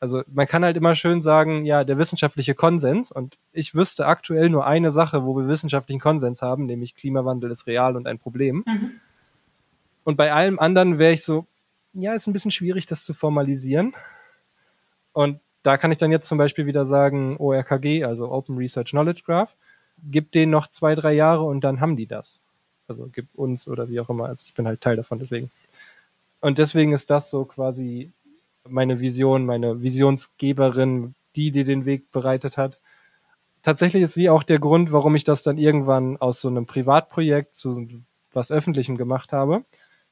Also 0.00 0.24
man 0.26 0.48
kann 0.48 0.64
halt 0.64 0.76
immer 0.76 0.96
schön 0.96 1.22
sagen, 1.22 1.64
ja, 1.64 1.84
der 1.84 1.98
wissenschaftliche 1.98 2.56
Konsens. 2.56 3.12
Und 3.12 3.38
ich 3.52 3.76
wüsste 3.76 4.08
aktuell 4.08 4.50
nur 4.50 4.66
eine 4.66 4.90
Sache, 4.90 5.24
wo 5.24 5.36
wir 5.36 5.46
wissenschaftlichen 5.46 6.00
Konsens 6.00 6.42
haben, 6.42 6.66
nämlich 6.66 6.96
Klimawandel 6.96 7.52
ist 7.52 7.68
real 7.68 7.94
und 7.94 8.08
ein 8.08 8.18
Problem. 8.18 8.64
Mhm. 8.66 8.90
Und 10.02 10.16
bei 10.16 10.32
allem 10.32 10.58
anderen 10.58 10.98
wäre 10.98 11.12
ich 11.12 11.22
so, 11.22 11.46
ja, 11.92 12.14
ist 12.14 12.26
ein 12.26 12.32
bisschen 12.32 12.50
schwierig, 12.50 12.86
das 12.86 13.04
zu 13.04 13.14
formalisieren. 13.14 13.94
Und 15.12 15.38
da 15.62 15.76
kann 15.76 15.92
ich 15.92 15.98
dann 15.98 16.10
jetzt 16.10 16.26
zum 16.26 16.38
Beispiel 16.38 16.66
wieder 16.66 16.86
sagen, 16.86 17.36
ORKG, 17.36 18.02
also 18.02 18.32
Open 18.32 18.56
Research 18.56 18.90
Knowledge 18.90 19.22
Graph, 19.24 19.54
gibt 20.02 20.34
denen 20.34 20.50
noch 20.50 20.66
zwei, 20.66 20.96
drei 20.96 21.12
Jahre 21.12 21.44
und 21.44 21.62
dann 21.62 21.80
haben 21.80 21.96
die 21.96 22.08
das. 22.08 22.40
Also 23.00 23.10
gibt 23.12 23.34
uns 23.34 23.68
oder 23.68 23.88
wie 23.88 24.00
auch 24.00 24.08
immer. 24.08 24.26
Also 24.26 24.44
ich 24.46 24.54
bin 24.54 24.66
halt 24.66 24.80
Teil 24.80 24.96
davon, 24.96 25.18
deswegen. 25.18 25.50
Und 26.40 26.58
deswegen 26.58 26.92
ist 26.92 27.10
das 27.10 27.30
so 27.30 27.44
quasi 27.44 28.10
meine 28.68 29.00
Vision, 29.00 29.44
meine 29.44 29.82
Visionsgeberin, 29.82 31.14
die, 31.36 31.50
die 31.50 31.64
den 31.64 31.84
Weg 31.84 32.10
bereitet 32.12 32.56
hat. 32.56 32.78
Tatsächlich 33.62 34.02
ist 34.02 34.14
sie 34.14 34.28
auch 34.28 34.42
der 34.42 34.58
Grund, 34.58 34.92
warum 34.92 35.14
ich 35.14 35.24
das 35.24 35.42
dann 35.42 35.58
irgendwann 35.58 36.16
aus 36.16 36.40
so 36.40 36.48
einem 36.48 36.66
Privatprojekt 36.66 37.54
zu 37.54 37.88
was 38.32 38.50
Öffentlichem 38.50 38.96
gemacht 38.96 39.32
habe 39.32 39.64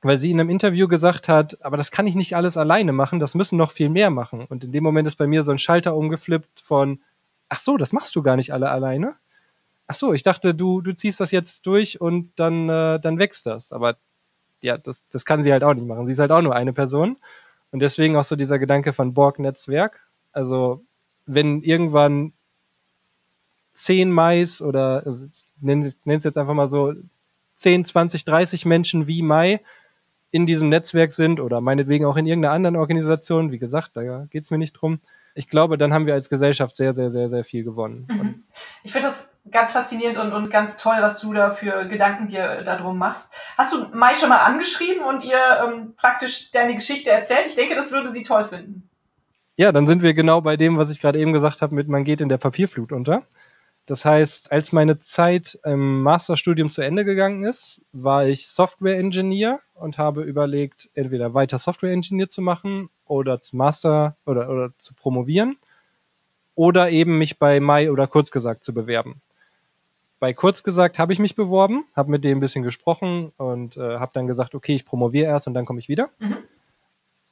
weil 0.02 0.18
sie 0.18 0.30
in 0.30 0.40
einem 0.40 0.50
Interview 0.50 0.88
gesagt 0.88 1.28
hat, 1.28 1.62
aber 1.64 1.76
das 1.76 1.90
kann 1.90 2.06
ich 2.06 2.14
nicht 2.14 2.36
alles 2.36 2.56
alleine 2.56 2.92
machen, 2.92 3.20
das 3.20 3.34
müssen 3.34 3.58
noch 3.58 3.70
viel 3.70 3.88
mehr 3.88 4.10
machen. 4.10 4.46
Und 4.48 4.64
in 4.64 4.72
dem 4.72 4.82
Moment 4.82 5.06
ist 5.06 5.16
bei 5.16 5.26
mir 5.26 5.42
so 5.42 5.52
ein 5.52 5.58
Schalter 5.58 5.94
umgeflippt 5.94 6.60
von, 6.60 7.00
ach 7.48 7.60
so, 7.60 7.76
das 7.76 7.92
machst 7.92 8.16
du 8.16 8.22
gar 8.22 8.36
nicht 8.36 8.52
alle 8.52 8.70
alleine. 8.70 9.14
Ach 9.90 9.94
so, 9.96 10.12
ich 10.14 10.22
dachte, 10.22 10.54
du, 10.54 10.80
du 10.82 10.94
ziehst 10.94 11.18
das 11.18 11.32
jetzt 11.32 11.66
durch 11.66 12.00
und 12.00 12.30
dann, 12.36 12.68
äh, 12.68 13.00
dann 13.00 13.18
wächst 13.18 13.46
das. 13.46 13.72
Aber 13.72 13.96
ja, 14.60 14.78
das, 14.78 15.02
das 15.10 15.24
kann 15.24 15.42
sie 15.42 15.50
halt 15.50 15.64
auch 15.64 15.74
nicht 15.74 15.84
machen. 15.84 16.06
Sie 16.06 16.12
ist 16.12 16.20
halt 16.20 16.30
auch 16.30 16.42
nur 16.42 16.54
eine 16.54 16.72
Person. 16.72 17.16
Und 17.72 17.80
deswegen 17.80 18.14
auch 18.14 18.22
so 18.22 18.36
dieser 18.36 18.60
Gedanke 18.60 18.92
von 18.92 19.14
Borg-Netzwerk. 19.14 20.06
Also, 20.30 20.84
wenn 21.26 21.62
irgendwann 21.62 22.32
zehn 23.72 24.12
Mais 24.12 24.62
oder, 24.62 25.02
also, 25.04 25.26
ich 25.26 25.44
nenne 25.60 25.92
es 26.04 26.22
jetzt 26.22 26.38
einfach 26.38 26.54
mal 26.54 26.68
so, 26.68 26.94
10, 27.56 27.84
20, 27.84 28.24
30 28.24 28.66
Menschen 28.66 29.08
wie 29.08 29.22
Mai 29.22 29.58
in 30.30 30.46
diesem 30.46 30.68
Netzwerk 30.68 31.12
sind 31.12 31.40
oder 31.40 31.60
meinetwegen 31.60 32.04
auch 32.04 32.16
in 32.16 32.28
irgendeiner 32.28 32.54
anderen 32.54 32.76
Organisation, 32.76 33.50
wie 33.50 33.58
gesagt, 33.58 33.96
da 33.96 34.26
geht 34.26 34.44
es 34.44 34.52
mir 34.52 34.58
nicht 34.58 34.74
drum. 34.74 35.00
Ich 35.34 35.48
glaube, 35.48 35.78
dann 35.78 35.92
haben 35.92 36.06
wir 36.06 36.14
als 36.14 36.28
Gesellschaft 36.28 36.76
sehr, 36.76 36.92
sehr, 36.92 37.10
sehr, 37.10 37.28
sehr 37.28 37.42
viel 37.42 37.64
gewonnen. 37.64 38.06
Mhm. 38.08 38.42
Ich 38.84 38.92
finde 38.92 39.08
das 39.08 39.30
ganz 39.50 39.72
faszinierend 39.72 40.18
und, 40.18 40.32
und 40.32 40.50
ganz 40.50 40.76
toll, 40.76 40.96
was 41.00 41.20
du 41.20 41.32
da 41.32 41.50
für 41.50 41.86
Gedanken 41.86 42.28
dir 42.28 42.62
darum 42.62 42.98
machst. 42.98 43.32
Hast 43.56 43.72
du 43.72 43.86
Mai 43.92 44.14
schon 44.14 44.28
mal 44.28 44.38
angeschrieben 44.38 45.04
und 45.04 45.24
ihr 45.24 45.38
ähm, 45.64 45.94
praktisch 45.96 46.50
deine 46.50 46.74
Geschichte 46.74 47.10
erzählt? 47.10 47.46
Ich 47.46 47.56
denke, 47.56 47.74
das 47.74 47.92
würde 47.92 48.12
sie 48.12 48.22
toll 48.22 48.44
finden. 48.44 48.88
Ja, 49.56 49.72
dann 49.72 49.86
sind 49.86 50.02
wir 50.02 50.14
genau 50.14 50.40
bei 50.40 50.56
dem, 50.56 50.78
was 50.78 50.90
ich 50.90 51.00
gerade 51.00 51.18
eben 51.18 51.32
gesagt 51.32 51.60
habe, 51.60 51.74
mit 51.74 51.88
man 51.88 52.04
geht 52.04 52.20
in 52.20 52.28
der 52.28 52.38
Papierflut 52.38 52.92
unter. 52.92 53.24
Das 53.86 54.04
heißt, 54.04 54.52
als 54.52 54.72
meine 54.72 55.00
Zeit 55.00 55.58
im 55.64 56.02
Masterstudium 56.02 56.70
zu 56.70 56.80
Ende 56.80 57.04
gegangen 57.04 57.44
ist, 57.44 57.82
war 57.92 58.26
ich 58.26 58.46
Software-Engineer 58.48 59.60
und 59.74 59.98
habe 59.98 60.22
überlegt, 60.22 60.88
entweder 60.94 61.34
weiter 61.34 61.58
Software-Engineer 61.58 62.28
zu 62.28 62.40
machen 62.40 62.88
oder 63.04 63.40
zu 63.40 63.56
Master 63.56 64.16
oder, 64.26 64.48
oder 64.48 64.70
zu 64.78 64.94
promovieren 64.94 65.56
oder 66.54 66.90
eben 66.90 67.18
mich 67.18 67.38
bei 67.38 67.58
Mai 67.58 67.90
oder 67.90 68.06
kurz 68.06 68.30
gesagt 68.30 68.64
zu 68.64 68.72
bewerben 68.72 69.20
bei 70.20 70.34
kurz 70.34 70.62
gesagt 70.62 70.98
habe 70.98 71.12
ich 71.12 71.18
mich 71.18 71.34
beworben, 71.34 71.84
habe 71.96 72.10
mit 72.10 72.22
dem 72.22 72.38
ein 72.38 72.40
bisschen 72.40 72.62
gesprochen 72.62 73.32
und 73.38 73.76
äh, 73.76 73.98
habe 73.98 74.12
dann 74.14 74.26
gesagt, 74.26 74.54
okay, 74.54 74.76
ich 74.76 74.84
promoviere 74.84 75.26
erst 75.26 75.48
und 75.48 75.54
dann 75.54 75.64
komme 75.64 75.80
ich 75.80 75.88
wieder. 75.88 76.10
Mhm. 76.18 76.36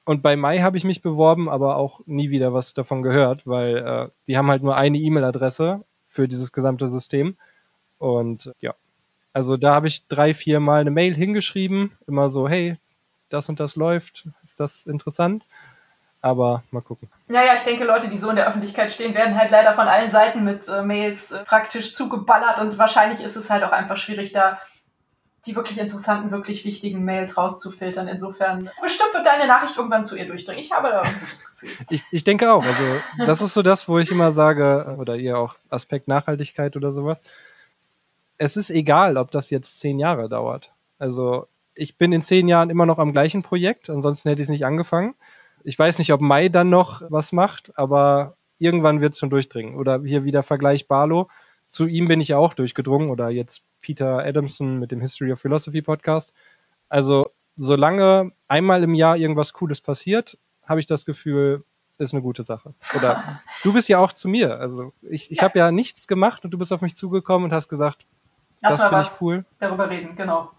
Und 0.04 0.23
bei 0.23 0.37
Mai 0.37 0.61
habe 0.61 0.78
ich 0.78 0.85
mich 0.85 1.02
beworben, 1.02 1.50
aber 1.50 1.76
auch 1.76 2.00
nie 2.07 2.30
wieder 2.30 2.54
was 2.54 2.73
davon 2.73 3.02
gehört, 3.02 3.47
weil 3.47 3.76
äh, 3.76 4.09
die 4.26 4.38
haben 4.38 4.49
halt 4.50 4.62
nur 4.62 4.78
eine 4.78 4.97
E-Mail-Adresse 4.97 5.85
für 6.07 6.26
dieses 6.26 6.50
gesamte 6.50 6.88
System. 6.88 7.37
Und 7.99 8.54
ja, 8.61 8.75
also 9.35 9.59
da 9.59 9.75
habe 9.75 9.87
ich 9.87 10.09
drei, 10.09 10.33
vier 10.33 10.59
Mal 10.59 10.80
eine 10.80 10.90
Mail 10.90 11.14
hingeschrieben, 11.14 11.92
immer 12.07 12.30
so, 12.30 12.49
hey, 12.49 12.78
das 13.28 13.50
und 13.50 13.61
das 13.61 13.76
läuft, 13.76 14.26
ist 14.45 14.59
das 14.59 14.87
interessant? 14.87 15.45
Aber 16.21 16.65
mal 16.71 16.81
gucken. 16.81 17.09
Naja, 17.29 17.55
ich 17.55 17.63
denke, 17.63 17.85
Leute, 17.85 18.09
die 18.09 18.19
so 18.19 18.31
in 18.31 18.37
der 18.37 18.49
Öffentlichkeit 18.49 18.91
stehen, 18.91 19.15
werden 19.15 19.39
halt 19.39 19.51
leider 19.51 19.75
von 19.75 19.87
allen 19.87 20.11
Seiten 20.11 20.43
mit 20.43 20.69
äh, 20.69 20.83
Mails 20.83 21.31
äh, 21.31 21.45
praktisch 21.45 21.95
zugeballert 21.95 22.59
und 22.59 22.79
wahrscheinlich 22.79 23.23
ist 23.23 23.37
es 23.37 23.51
halt 23.51 23.63
auch 23.63 23.73
einfach 23.73 23.97
schwierig, 23.97 24.33
da 24.33 24.59
die 25.49 25.57
wirklich 25.57 25.79
interessanten, 25.79 26.31
wirklich 26.31 26.65
wichtigen 26.65 27.05
Mails 27.05 27.37
rauszufiltern. 27.37 28.07
Insofern, 28.07 28.71
bestimmt 28.83 29.15
wird 29.15 29.27
deine 29.27 29.47
Nachricht 29.47 29.77
irgendwann 29.77 30.05
zu 30.05 30.17
ihr 30.17 30.27
durchdringen. 30.27 30.63
Ich 30.63 30.73
habe 30.73 30.89
da 30.89 31.01
ein 31.01 31.21
gutes 31.21 31.47
Gefühl. 31.47 31.71
ich, 31.91 32.03
ich 32.11 32.25
denke 32.25 32.53
auch. 32.53 32.65
Also, 32.65 32.83
das 33.25 33.41
ist 33.41 33.55
so 33.55 33.63
das, 33.63 33.89
wo 33.89 33.99
ich 33.99 34.11
immer 34.11 34.31
sage, 34.31 34.97
oder 34.99 35.17
ihr 35.17 35.39
auch 35.39 35.57
Aspekt 35.71 36.07
Nachhaltigkeit 36.09 36.77
oder 36.77 36.93
sowas. 36.93 37.21
Es 38.37 38.57
ist 38.57 38.71
egal, 38.71 39.17
ob 39.17 39.31
das 39.31 39.51
jetzt 39.51 39.81
zehn 39.81 39.99
Jahre 39.99 40.29
dauert. 40.29 40.73
Also, 40.99 41.49
ich 41.75 41.97
bin 41.97 42.13
in 42.13 42.23
zehn 42.23 42.49
Jahren 42.49 42.71
immer 42.71 42.87
noch 42.87 42.99
am 42.99 43.13
gleichen 43.13 43.43
Projekt, 43.43 43.89
ansonsten 43.89 44.29
hätte 44.29 44.43
ich 44.43 44.47
es 44.47 44.51
nicht 44.51 44.67
angefangen. 44.67 45.15
Ich 45.65 45.79
weiß 45.79 45.99
nicht, 45.99 46.12
ob 46.12 46.21
Mai 46.21 46.49
dann 46.49 46.71
noch 46.71 47.03
was 47.09 47.33
macht, 47.33 47.77
aber 47.79 48.37
irgendwann 48.59 49.00
wird 49.00 49.15
es 49.15 49.19
schon 49.19 49.31
durchdringen. 49.31 49.77
Oder 49.77 50.00
hier 50.03 50.25
wieder 50.25 50.43
Vergleich 50.43 50.88
Barlow. 50.88 51.29
Zu 51.69 51.87
ihm 51.87 52.09
bin 52.09 52.21
ich 52.21 52.35
auch 52.35 52.55
durchgedrungen 52.55 53.11
oder 53.11 53.29
jetzt 53.29 53.62
Peter 53.81 54.25
Adamson 54.25 54.79
mit 54.79 54.91
dem 54.91 55.00
History 55.00 55.33
of 55.33 55.41
Philosophy 55.41 55.83
Podcast. 55.83 56.33
Also 56.88 57.31
solange 57.57 58.33
einmal 58.49 58.83
im 58.83 58.95
Jahr 58.95 59.17
irgendwas 59.17 59.53
Cooles 59.53 59.81
passiert, 59.81 60.38
habe 60.65 60.81
ich 60.81 60.87
das 60.87 61.05
Gefühl, 61.05 61.65
ist 61.99 62.15
eine 62.15 62.23
gute 62.23 62.45
Sache. 62.45 62.75
Oder 62.97 63.41
du 63.62 63.73
bist 63.73 63.88
ja 63.88 63.99
auch 63.99 64.12
zu 64.12 64.29
mir. 64.29 64.59
Also 64.59 64.93
ich, 65.03 65.31
ich 65.31 65.38
ja. 65.38 65.45
habe 65.45 65.59
ja 65.59 65.71
nichts 65.71 66.07
gemacht 66.09 66.45
und 66.45 66.53
du 66.53 66.59
bist 66.59 66.73
auf 66.73 66.81
mich 66.81 66.97
zugekommen 66.97 67.47
und 67.47 67.53
hast 67.53 67.69
gesagt, 67.69 68.07
Lass 68.61 68.79
das 68.79 68.88
finde 68.88 69.03
ich 69.03 69.21
cool. 69.21 69.45
Darüber 69.59 69.88
reden, 69.88 70.17
genau. 70.17 70.50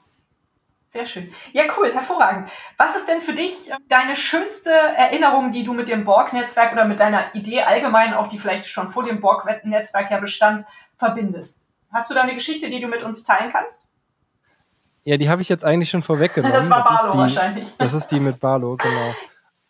Sehr 0.92 1.06
schön. 1.06 1.32
Ja, 1.54 1.66
cool, 1.78 1.94
hervorragend. 1.94 2.50
Was 2.78 2.96
ist 2.96 3.08
denn 3.08 3.22
für 3.22 3.34
dich 3.34 3.70
äh, 3.70 3.76
deine 3.90 4.16
schönste 4.16 4.72
Erinnerung, 4.72 5.52
die 5.52 5.64
du 5.64 5.74
mit 5.74 5.88
dem 5.88 6.04
Borg-Netzwerk 6.04 6.74
oder 6.74 6.86
mit 6.86 7.00
deiner 7.00 7.34
Idee 7.36 7.62
allgemein, 7.62 8.16
auch 8.16 8.28
die 8.28 8.40
vielleicht 8.40 8.68
schon 8.68 8.90
vor 8.90 9.04
dem 9.04 9.22
Borg-Netzwerk 9.22 10.10
ja 10.10 10.20
bestand, 10.20 10.66
verbindest? 10.98 11.62
Hast 11.92 12.10
du 12.10 12.16
da 12.16 12.22
eine 12.22 12.34
Geschichte, 12.34 12.70
die 12.70 12.80
du 12.80 12.88
mit 12.88 13.04
uns 13.04 13.24
teilen 13.24 13.52
kannst? 13.52 13.84
Ja, 15.04 15.18
die 15.18 15.30
habe 15.30 15.44
ich 15.44 15.50
jetzt 15.50 15.64
eigentlich 15.64 15.92
schon 15.92 16.02
vorweggenommen. 16.02 16.56
Das 16.60 16.70
war 16.70 16.84
Barlow 16.84 17.18
wahrscheinlich. 17.18 17.68
Das 17.78 17.94
ist 17.94 18.08
die 18.08 18.20
mit 18.20 18.40
Barlow, 18.40 18.76
genau. 18.76 19.16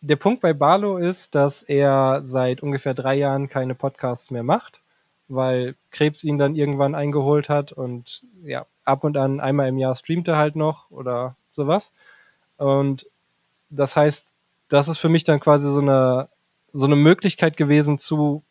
Der 0.00 0.16
Punkt 0.16 0.40
bei 0.40 0.54
Barlow 0.54 0.96
ist, 0.96 1.34
dass 1.34 1.62
er 1.62 2.22
seit 2.24 2.62
ungefähr 2.62 2.94
drei 2.94 3.16
Jahren 3.16 3.50
keine 3.50 3.74
Podcasts 3.74 4.30
mehr 4.30 4.42
macht, 4.42 4.80
weil 5.28 5.74
Krebs 5.90 6.24
ihn 6.24 6.38
dann 6.38 6.54
irgendwann 6.54 6.94
eingeholt 6.94 7.50
hat 7.50 7.72
und 7.72 8.22
ja, 8.42 8.64
ab 8.84 9.04
und 9.04 9.16
an 9.16 9.40
einmal 9.40 9.68
im 9.68 9.78
Jahr 9.78 9.94
streamt 9.94 10.28
er 10.28 10.36
halt 10.36 10.56
noch 10.56 10.90
oder 10.90 11.36
sowas. 11.48 11.92
Und 12.56 13.06
das 13.70 13.96
heißt, 13.96 14.30
das 14.68 14.88
ist 14.88 14.98
für 14.98 15.08
mich 15.08 15.24
dann 15.24 15.40
quasi 15.40 15.70
so 15.70 15.80
eine, 15.80 16.28
so 16.72 16.86
eine 16.86 16.96
Möglichkeit 16.96 17.56
gewesen, 17.56 17.98
zu 17.98 18.42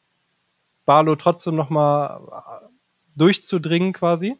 Barlow 0.85 1.15
trotzdem 1.15 1.55
nochmal 1.55 2.19
durchzudringen 3.15 3.93
quasi 3.93 4.37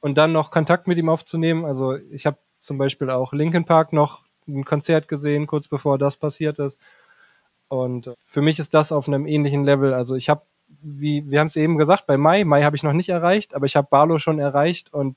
und 0.00 0.16
dann 0.16 0.32
noch 0.32 0.50
Kontakt 0.50 0.86
mit 0.86 0.98
ihm 0.98 1.08
aufzunehmen. 1.08 1.64
Also 1.64 1.96
ich 1.96 2.26
habe 2.26 2.38
zum 2.58 2.78
Beispiel 2.78 3.10
auch 3.10 3.32
Linkin 3.32 3.64
Park 3.64 3.92
noch 3.92 4.20
ein 4.46 4.64
Konzert 4.64 5.08
gesehen, 5.08 5.46
kurz 5.46 5.68
bevor 5.68 5.98
das 5.98 6.16
passiert 6.16 6.58
ist. 6.58 6.78
Und 7.68 8.10
für 8.24 8.40
mich 8.40 8.58
ist 8.58 8.74
das 8.74 8.92
auf 8.92 9.08
einem 9.08 9.26
ähnlichen 9.26 9.64
Level. 9.64 9.92
Also 9.92 10.14
ich 10.14 10.28
habe, 10.28 10.42
wie 10.80 11.28
wir 11.30 11.40
haben 11.40 11.48
es 11.48 11.56
eben 11.56 11.76
gesagt, 11.76 12.06
bei 12.06 12.16
Mai, 12.16 12.44
Mai 12.44 12.62
habe 12.62 12.76
ich 12.76 12.82
noch 12.82 12.92
nicht 12.92 13.10
erreicht, 13.10 13.54
aber 13.54 13.66
ich 13.66 13.76
habe 13.76 13.88
Barlow 13.90 14.18
schon 14.18 14.38
erreicht 14.38 14.94
und 14.94 15.16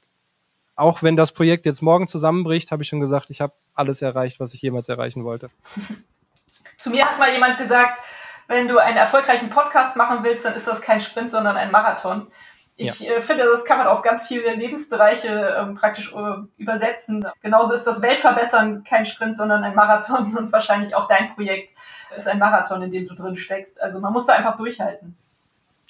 auch 0.75 1.03
wenn 1.03 1.15
das 1.15 1.31
Projekt 1.31 1.65
jetzt 1.65 1.81
morgen 1.81 2.07
zusammenbricht, 2.07 2.71
habe 2.71 2.84
ich 2.84 2.89
schon 2.89 2.99
gesagt, 2.99 3.29
ich 3.29 3.41
habe 3.41 3.53
alles 3.73 4.01
erreicht, 4.01 4.39
was 4.39 4.53
ich 4.53 4.62
jemals 4.62 4.89
erreichen 4.89 5.23
wollte. 5.23 5.49
Zu 6.77 6.89
mir 6.89 7.05
hat 7.05 7.19
mal 7.19 7.31
jemand 7.31 7.57
gesagt, 7.57 8.01
wenn 8.47 8.67
du 8.67 8.77
einen 8.79 8.97
erfolgreichen 8.97 9.49
Podcast 9.49 9.95
machen 9.95 10.23
willst, 10.23 10.45
dann 10.45 10.55
ist 10.55 10.67
das 10.67 10.81
kein 10.81 10.99
Sprint, 10.99 11.29
sondern 11.29 11.55
ein 11.55 11.71
Marathon. 11.71 12.27
Ich 12.75 12.99
ja. 13.01 13.17
äh, 13.17 13.21
finde, 13.21 13.43
das 13.43 13.63
kann 13.63 13.77
man 13.77 13.88
auf 13.88 14.01
ganz 14.01 14.27
viele 14.27 14.53
Lebensbereiche 14.55 15.55
ähm, 15.60 15.75
praktisch 15.75 16.13
äh, 16.13 16.36
übersetzen. 16.57 17.25
Genauso 17.41 17.73
ist 17.73 17.86
das 17.86 18.01
Weltverbessern 18.01 18.84
kein 18.84 19.05
Sprint, 19.05 19.36
sondern 19.36 19.63
ein 19.63 19.75
Marathon 19.75 20.36
und 20.38 20.51
wahrscheinlich 20.51 20.95
auch 20.95 21.07
dein 21.07 21.34
Projekt 21.36 21.75
ist 22.15 22.27
ein 22.27 22.39
Marathon, 22.39 22.81
in 22.81 22.91
dem 22.91 23.05
du 23.05 23.13
drin 23.13 23.38
steckst. 23.38 23.81
Also 23.81 23.99
man 23.99 24.12
muss 24.12 24.25
da 24.25 24.34
einfach 24.34 24.57
durchhalten. 24.57 25.15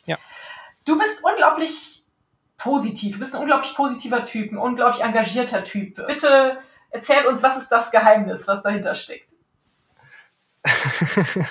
Ja. 0.06 0.18
Du 0.86 0.98
bist 0.98 1.24
unglaublich 1.24 2.01
positiv. 2.62 3.14
Du 3.14 3.20
bist 3.20 3.36
ein 3.36 3.42
unglaublich 3.42 3.74
positiver 3.74 4.26
Typ, 4.26 4.52
ein 4.52 4.58
unglaublich 4.58 5.04
engagierter 5.04 5.64
Typ. 5.64 5.96
Bitte 6.08 6.58
erzähl 6.92 7.26
uns, 7.26 7.44
was 7.44 7.58
ist 7.58 7.70
das 7.70 7.92
Geheimnis, 7.92 8.48
was 8.48 8.64
dahinter 8.64 8.96
steckt? 8.96 9.28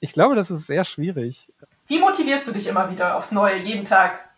ich 0.00 0.12
glaube, 0.12 0.34
das 0.34 0.50
ist 0.50 0.66
sehr 0.66 0.84
schwierig. 0.84 1.52
Wie 1.86 2.00
motivierst 2.00 2.46
du 2.48 2.52
dich 2.52 2.66
immer 2.66 2.90
wieder 2.90 3.16
aufs 3.16 3.32
Neue, 3.32 3.58
jeden 3.58 3.84
Tag? 3.84 4.28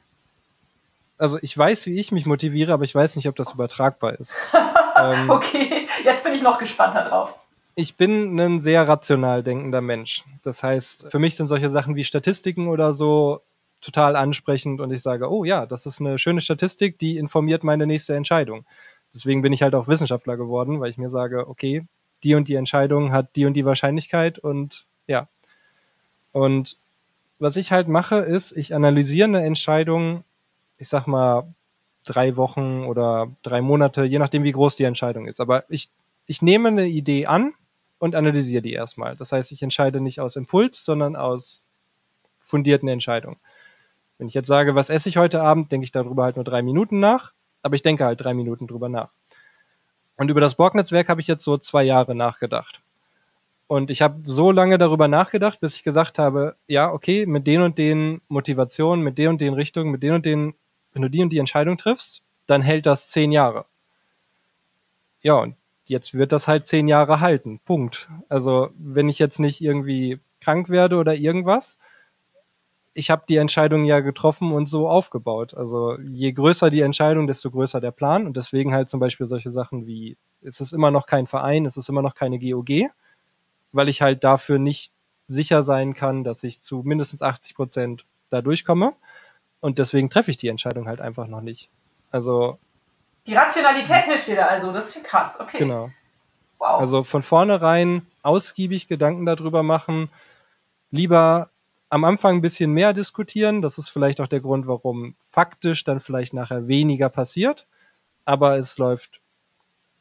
Also 1.17 1.39
ich 1.41 1.57
weiß, 1.57 1.87
wie 1.87 1.99
ich 1.99 2.13
mich 2.13 2.27
motiviere, 2.27 2.73
aber 2.73 2.85
ich 2.85 2.95
weiß 2.95 3.17
nicht, 3.17 3.29
ob 3.29 3.37
das 3.37 3.53
übertragbar 3.53 4.19
ist. 4.19 4.37
ähm, 4.97 5.31
okay, 5.31 5.89
jetzt 6.05 6.25
bin 6.25 6.35
ich 6.35 6.43
noch 6.43 6.59
gespannter 6.59 7.09
drauf. 7.09 7.39
Ich 7.77 7.97
bin 7.97 8.39
ein 8.39 8.61
sehr 8.61 8.87
rational 8.87 9.43
denkender 9.43 9.81
Mensch. 9.81 10.25
Das 10.43 10.63
heißt, 10.63 11.11
für 11.11 11.19
mich 11.19 11.37
sind 11.37 11.49
solche 11.49 11.71
Sachen 11.71 11.97
wie 11.97 12.05
Statistiken 12.05 12.69
oder 12.69 12.93
so 12.93 13.41
total 13.85 14.17
ansprechend 14.17 14.81
und 14.81 14.91
ich 14.93 15.03
sage, 15.03 15.31
oh 15.31 15.45
ja, 15.45 15.67
das 15.67 15.85
ist 15.85 16.01
eine 16.01 16.19
schöne 16.19 16.41
Statistik, 16.41 16.99
die 16.99 17.19
informiert 17.19 17.65
meine 17.65 17.87
nächste 17.87 18.17
Entscheidung. 18.17 18.65
Deswegen 19.13 19.43
bin 19.43 19.53
ich 19.53 19.63
halt 19.63 19.75
auch 19.75 19.89
Wissenschaftler 19.89 20.37
geworden, 20.37 20.81
weil 20.81 20.91
ich 20.91 20.99
mir 20.99 21.11
sage, 21.11 21.47
okay, 21.49 21.87
die 22.25 22.35
und 22.35 22.49
die 22.49 22.55
Entscheidung 22.55 23.13
hat 23.13 23.37
die 23.37 23.45
und 23.45 23.55
die 23.55 23.67
Wahrscheinlichkeit 23.67 24.39
und 24.39 24.87
ja. 25.07 25.29
Und 26.33 26.79
was 27.39 27.57
ich 27.57 27.73
halt 27.73 27.89
mache, 27.89 28.17
ist, 28.17 28.53
ich 28.57 28.75
analysiere 28.75 29.29
eine 29.29 29.45
Entscheidung, 29.45 30.25
ich 30.79 30.89
sag 30.89 31.07
mal, 31.07 31.47
drei 32.07 32.37
Wochen 32.37 32.85
oder 32.85 33.29
drei 33.43 33.61
Monate, 33.61 34.05
je 34.05 34.19
nachdem, 34.19 34.45
wie 34.45 34.53
groß 34.53 34.77
die 34.77 34.85
Entscheidung 34.85 35.27
ist. 35.27 35.41
Aber 35.41 35.65
ich, 35.69 35.91
ich 36.27 36.41
nehme 36.41 36.69
eine 36.69 36.87
Idee 36.87 37.27
an 37.27 37.53
und 37.99 38.15
analysiere 38.15 38.63
die 38.63 38.73
erstmal. 38.73 39.15
Das 39.17 39.33
heißt, 39.33 39.53
ich 39.53 39.63
entscheide 39.63 40.01
nicht 40.01 40.21
aus 40.21 40.37
Impuls, 40.37 40.85
sondern 40.85 41.17
aus 41.17 41.63
fundierten 42.41 42.89
Entscheidungen. 42.89 43.37
Wenn 44.19 44.29
ich 44.29 44.35
jetzt 44.35 44.49
sage, 44.49 44.75
was 44.75 44.91
esse 44.91 45.09
ich 45.09 45.17
heute 45.17 45.43
Abend, 45.43 45.73
denke 45.73 45.85
ich 45.85 45.93
darüber 45.93 46.25
halt 46.25 46.37
nur 46.37 46.45
drei 46.45 46.63
Minuten 46.63 47.01
nach, 47.01 47.33
aber 47.63 47.75
ich 47.75 47.83
denke 47.83 48.05
halt 48.05 48.21
drei 48.21 48.35
Minuten 48.35 48.67
drüber 48.67 48.89
nach. 48.89 49.11
Und 50.17 50.31
über 50.31 50.41
das 50.41 50.55
Borg-Netzwerk 50.55 51.09
habe 51.09 51.21
ich 51.21 51.27
jetzt 51.27 51.45
so 51.45 51.59
zwei 51.59 51.83
Jahre 51.83 52.15
nachgedacht. 52.15 52.81
Und 53.67 53.91
ich 53.91 54.03
habe 54.03 54.21
so 54.25 54.53
lange 54.53 54.79
darüber 54.79 55.09
nachgedacht, 55.09 55.61
bis 55.61 55.75
ich 55.75 55.85
gesagt 55.85 56.19
habe, 56.19 56.55
ja, 56.69 56.93
okay, 56.93 57.27
mit 57.27 57.47
den 57.47 57.63
und 57.63 57.79
den 57.79 58.21
Motivationen, 58.29 59.03
mit 59.03 59.19
den 59.19 59.31
und 59.31 59.41
den 59.41 59.55
Richtungen, 59.55 59.91
mit 59.91 60.03
den 60.03 60.13
und 60.13 60.27
den, 60.27 60.55
wenn 60.93 61.03
du 61.03 61.11
die 61.11 61.23
und 61.23 61.31
die 61.31 61.39
Entscheidung 61.39 61.79
triffst, 61.79 62.23
dann 62.47 62.63
hält 62.63 62.87
das 62.87 63.09
zehn 63.09 63.33
Jahre. 63.33 63.65
Ja, 65.23 65.37
und 65.37 65.57
jetzt 65.87 66.15
wird 66.15 66.33
das 66.33 66.47
halt 66.47 66.67
zehn 66.67 66.87
Jahre 66.89 67.21
halten. 67.21 67.59
Punkt. 67.65 68.09
Also, 68.29 68.71
wenn 68.79 69.09
ich 69.09 69.19
jetzt 69.19 69.41
nicht 69.41 69.63
irgendwie 69.63 70.21
krank 70.41 70.69
werde 70.69 70.97
oder 70.97 71.15
irgendwas, 71.15 71.79
ich 72.95 73.11
habe 73.11 73.25
die 73.29 73.37
Entscheidung 73.37 73.85
ja 73.85 74.01
getroffen 74.01 74.53
und 74.53 74.67
so 74.67 74.89
aufgebaut. 74.89 75.55
Also 75.55 75.99
je 75.99 76.33
größer 76.33 76.71
die 76.71 76.81
Entscheidung, 76.81 77.27
desto 77.27 77.51
größer 77.51 77.81
der 77.81 77.91
Plan. 77.91 78.25
Und 78.27 78.37
deswegen 78.37 78.73
halt 78.73 78.89
zum 78.89 79.01
Beispiel 79.01 79.27
solche 79.27 79.51
Sachen 79.51 79.87
wie, 79.87 80.17
es 80.43 80.61
ist 80.61 80.73
immer 80.73 80.93
noch 80.93 81.07
kein 81.07 81.27
Verein, 81.27 81.67
es 81.67 81.77
ist 81.77 81.89
immer 81.89 82.03
noch 82.03 82.15
keine 82.15 82.39
GOG, 82.39 82.91
weil 83.73 83.89
ich 83.89 84.01
halt 84.01 84.23
dafür 84.23 84.59
nicht 84.59 84.93
sicher 85.27 85.65
sein 85.65 85.95
kann, 85.95 86.23
dass 86.23 86.45
ich 86.45 86.61
zu 86.61 86.83
mindestens 86.85 87.21
80 87.21 87.57
Prozent 87.57 88.05
da 88.31 88.41
durchkomme. 88.41 88.93
Und 89.61 89.79
deswegen 89.81 90.09
treffe 90.09 90.31
ich 90.31 90.37
die 90.37 90.49
Entscheidung 90.49 90.87
halt 90.87 91.01
einfach 91.01 91.27
noch 91.27 91.41
nicht. 91.41 91.71
Also. 92.13 92.59
Die 93.27 93.35
Rationalität 93.35 94.05
hilft 94.05 94.29
dir 94.29 94.37
da 94.37 94.47
also, 94.47 94.73
das 94.73 94.95
ist 94.95 95.05
krass, 95.05 95.41
okay. 95.41 95.59
Genau. 95.59 95.91
Wow. 96.59 96.81
Also 96.81 97.03
von 97.03 97.23
vornherein 97.23 98.07
ausgiebig 98.23 98.87
Gedanken 98.87 99.27
darüber 99.27 99.63
machen, 99.63 100.11
lieber 100.91 101.51
am 101.95 102.03
Anfang 102.03 102.35
ein 102.35 102.41
bisschen 102.41 102.73
mehr 102.73 102.93
diskutieren. 102.93 103.63
Das 103.63 103.79
ist 103.79 103.89
vielleicht 103.89 104.21
auch 104.21 104.27
der 104.27 104.41
Grund, 104.41 104.67
warum 104.67 105.15
faktisch 105.31 105.85
dann 105.85 106.01
vielleicht 106.01 106.35
nachher 106.35 106.67
weniger 106.67 107.09
passiert, 107.09 107.69
aber 108.25 108.59
es 108.59 108.79
läuft 108.79 109.21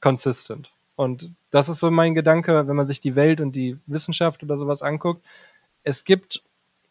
consistent. 0.02 0.72
Und 0.96 1.30
das 1.52 1.70
ist 1.70 1.80
so 1.80 1.92
mein 1.92 2.16
Gedanke, 2.16 2.68
wenn 2.68 2.76
man 2.76 2.88
sich 2.88 3.00
die 3.00 3.16
Welt 3.16 3.42
und 3.42 3.52
die 3.52 3.78
Wissenschaft 3.86 4.42
oder 4.42 4.58
sowas 4.58 4.82
anguckt. 4.82 5.24
Es 5.84 6.04
gibt 6.04 6.42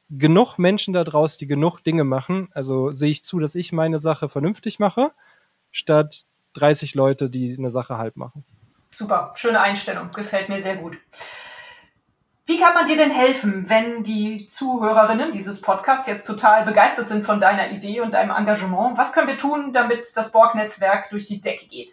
genug 0.09 0.57
Menschen 0.57 0.95
da 0.95 1.03
draußen, 1.03 1.41
die 1.41 1.49
genug 1.49 1.81
Dinge 1.81 2.05
machen. 2.05 2.49
Also 2.55 2.93
sehe 2.93 3.11
ich 3.11 3.25
zu, 3.25 3.41
dass 3.41 3.57
ich 3.57 3.73
meine 3.73 3.99
Sache 3.99 4.29
vernünftig 4.29 4.79
mache, 4.79 5.11
statt 5.73 6.27
30 6.53 6.95
Leute, 6.95 7.29
die 7.29 7.57
eine 7.59 7.73
Sache 7.73 7.99
halb 7.99 8.17
machen. 8.17 8.45
Super, 8.95 9.33
schöne 9.35 9.61
Einstellung, 9.61 10.13
gefällt 10.13 10.49
mir 10.49 10.63
sehr 10.63 10.77
gut. 10.77 10.97
Wie 12.45 12.59
kann 12.59 12.75
man 12.75 12.87
dir 12.87 12.97
denn 12.97 13.13
helfen, 13.13 13.69
wenn 13.69 14.03
die 14.03 14.49
Zuhörerinnen 14.49 15.31
dieses 15.31 15.61
Podcasts 15.61 16.09
jetzt 16.09 16.27
total 16.27 16.65
begeistert 16.65 17.09
sind 17.09 17.25
von 17.25 17.39
deiner 17.39 17.71
Idee 17.71 18.01
und 18.01 18.15
deinem 18.15 18.31
Engagement? 18.31 18.99
Was 18.99 19.13
können 19.13 19.29
wir 19.29 19.37
tun, 19.37 19.73
damit 19.73 20.17
das 20.17 20.33
Borg-Netzwerk 20.33 21.11
durch 21.11 21.27
die 21.27 21.41
Decke 21.41 21.67
geht? 21.67 21.93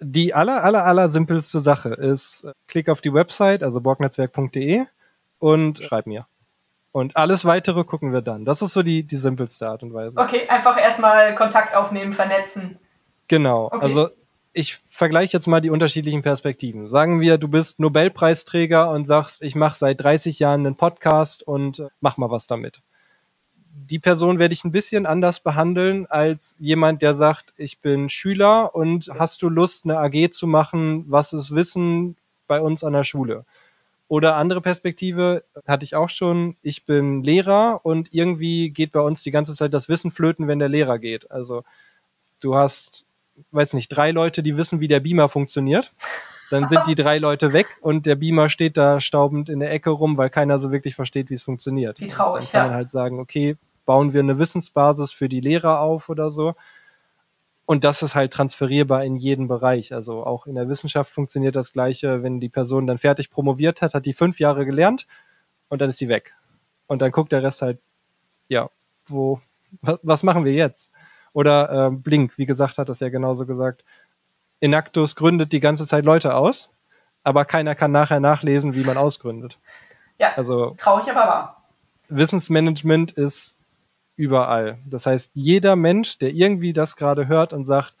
Die 0.00 0.32
aller, 0.32 0.64
aller, 0.64 0.84
aller 0.84 1.10
simpelste 1.10 1.60
Sache 1.60 1.90
ist, 1.90 2.46
klick 2.66 2.88
auf 2.88 3.02
die 3.02 3.12
Website, 3.12 3.62
also 3.62 3.80
borgnetzwerk.de 3.80 4.86
und 5.38 5.78
schreib 5.82 6.06
mir. 6.06 6.26
Und 6.92 7.16
alles 7.16 7.44
weitere 7.44 7.84
gucken 7.84 8.12
wir 8.12 8.22
dann. 8.22 8.44
Das 8.44 8.62
ist 8.62 8.72
so 8.72 8.82
die, 8.82 9.02
die 9.02 9.16
simpelste 9.16 9.68
Art 9.68 9.82
und 9.82 9.92
Weise. 9.92 10.18
Okay, 10.18 10.48
einfach 10.48 10.80
erstmal 10.80 11.34
Kontakt 11.34 11.74
aufnehmen, 11.74 12.12
vernetzen. 12.12 12.78
Genau. 13.28 13.66
Okay. 13.66 13.78
Also 13.82 14.08
ich 14.58 14.80
vergleiche 14.88 15.36
jetzt 15.36 15.46
mal 15.46 15.60
die 15.60 15.70
unterschiedlichen 15.70 16.22
Perspektiven. 16.22 16.88
Sagen 16.88 17.20
wir, 17.20 17.38
du 17.38 17.46
bist 17.46 17.78
Nobelpreisträger 17.78 18.90
und 18.90 19.06
sagst, 19.06 19.40
ich 19.40 19.54
mache 19.54 19.78
seit 19.78 20.00
30 20.00 20.40
Jahren 20.40 20.66
einen 20.66 20.74
Podcast 20.74 21.44
und 21.44 21.78
äh, 21.78 21.86
mach 22.00 22.16
mal 22.16 22.32
was 22.32 22.48
damit. 22.48 22.80
Die 23.70 24.00
Person 24.00 24.40
werde 24.40 24.54
ich 24.54 24.64
ein 24.64 24.72
bisschen 24.72 25.06
anders 25.06 25.38
behandeln 25.38 26.06
als 26.06 26.56
jemand, 26.58 27.02
der 27.02 27.14
sagt, 27.14 27.54
ich 27.56 27.78
bin 27.78 28.08
Schüler 28.08 28.74
und 28.74 29.08
hast 29.16 29.42
du 29.42 29.48
Lust, 29.48 29.84
eine 29.84 29.98
AG 29.98 30.32
zu 30.32 30.48
machen, 30.48 31.04
was 31.06 31.32
ist 31.32 31.54
Wissen 31.54 32.16
bei 32.48 32.60
uns 32.60 32.82
an 32.82 32.94
der 32.94 33.04
Schule? 33.04 33.44
Oder 34.08 34.34
andere 34.34 34.60
Perspektive 34.60 35.44
hatte 35.68 35.84
ich 35.84 35.94
auch 35.94 36.10
schon. 36.10 36.56
Ich 36.62 36.84
bin 36.84 37.22
Lehrer 37.22 37.82
und 37.84 38.12
irgendwie 38.12 38.70
geht 38.70 38.90
bei 38.90 39.00
uns 39.00 39.22
die 39.22 39.30
ganze 39.30 39.54
Zeit 39.54 39.72
das 39.72 39.88
Wissen 39.88 40.10
flöten, 40.10 40.48
wenn 40.48 40.58
der 40.58 40.68
Lehrer 40.68 40.98
geht. 40.98 41.30
Also 41.30 41.62
du 42.40 42.56
hast, 42.56 43.04
weiß 43.50 43.74
nicht, 43.74 43.88
drei 43.88 44.10
Leute, 44.10 44.42
die 44.42 44.56
wissen, 44.56 44.80
wie 44.80 44.88
der 44.88 45.00
Beamer 45.00 45.28
funktioniert. 45.28 45.92
Dann 46.50 46.68
sind 46.68 46.86
die 46.86 46.94
drei 46.94 47.18
Leute 47.18 47.52
weg 47.52 47.66
und 47.82 48.06
der 48.06 48.14
Beamer 48.14 48.48
steht 48.48 48.76
da 48.76 49.00
staubend 49.00 49.50
in 49.50 49.60
der 49.60 49.70
Ecke 49.70 49.90
rum, 49.90 50.16
weil 50.16 50.30
keiner 50.30 50.58
so 50.58 50.72
wirklich 50.72 50.94
versteht, 50.94 51.28
wie 51.28 51.34
es 51.34 51.42
funktioniert. 51.42 52.00
Wie 52.00 52.06
traurig, 52.06 52.50
Dann 52.50 52.60
kann 52.60 52.66
man 52.68 52.76
halt 52.76 52.90
sagen, 52.90 53.20
okay, 53.20 53.56
bauen 53.84 54.12
wir 54.12 54.20
eine 54.20 54.38
Wissensbasis 54.38 55.12
für 55.12 55.28
die 55.28 55.40
Lehrer 55.40 55.80
auf 55.80 56.08
oder 56.08 56.30
so. 56.30 56.54
Und 57.66 57.84
das 57.84 58.02
ist 58.02 58.14
halt 58.14 58.32
transferierbar 58.32 59.04
in 59.04 59.16
jeden 59.16 59.46
Bereich. 59.46 59.92
Also 59.92 60.24
auch 60.24 60.46
in 60.46 60.54
der 60.54 60.70
Wissenschaft 60.70 61.12
funktioniert 61.12 61.54
das 61.54 61.74
Gleiche. 61.74 62.22
Wenn 62.22 62.40
die 62.40 62.48
Person 62.48 62.86
dann 62.86 62.96
fertig 62.96 63.30
promoviert 63.30 63.82
hat, 63.82 63.92
hat 63.92 64.06
die 64.06 64.14
fünf 64.14 64.40
Jahre 64.40 64.64
gelernt 64.64 65.06
und 65.68 65.82
dann 65.82 65.90
ist 65.90 66.00
die 66.00 66.08
weg. 66.08 66.32
Und 66.86 67.02
dann 67.02 67.12
guckt 67.12 67.30
der 67.30 67.42
Rest 67.42 67.60
halt, 67.60 67.78
ja, 68.48 68.70
wo, 69.06 69.42
was 69.82 70.22
machen 70.22 70.46
wir 70.46 70.54
jetzt? 70.54 70.90
Oder 71.38 71.86
äh, 71.86 71.90
Blink, 71.92 72.36
wie 72.36 72.46
gesagt, 72.46 72.78
hat 72.78 72.88
das 72.88 72.98
ja 72.98 73.10
genauso 73.10 73.46
gesagt. 73.46 73.84
Enactus 74.58 75.14
gründet 75.14 75.52
die 75.52 75.60
ganze 75.60 75.86
Zeit 75.86 76.04
Leute 76.04 76.34
aus, 76.34 76.74
aber 77.22 77.44
keiner 77.44 77.76
kann 77.76 77.92
nachher 77.92 78.18
nachlesen, 78.18 78.74
wie 78.74 78.82
man 78.82 78.96
ausgründet. 78.96 79.56
Ja, 80.18 80.32
also, 80.34 80.74
traurig 80.76 81.08
aber 81.08 81.20
wahr. 81.20 81.62
Wissensmanagement 82.08 83.12
ist 83.12 83.56
überall. 84.16 84.78
Das 84.84 85.06
heißt, 85.06 85.30
jeder 85.32 85.76
Mensch, 85.76 86.18
der 86.18 86.32
irgendwie 86.32 86.72
das 86.72 86.96
gerade 86.96 87.28
hört 87.28 87.52
und 87.52 87.64
sagt, 87.64 87.94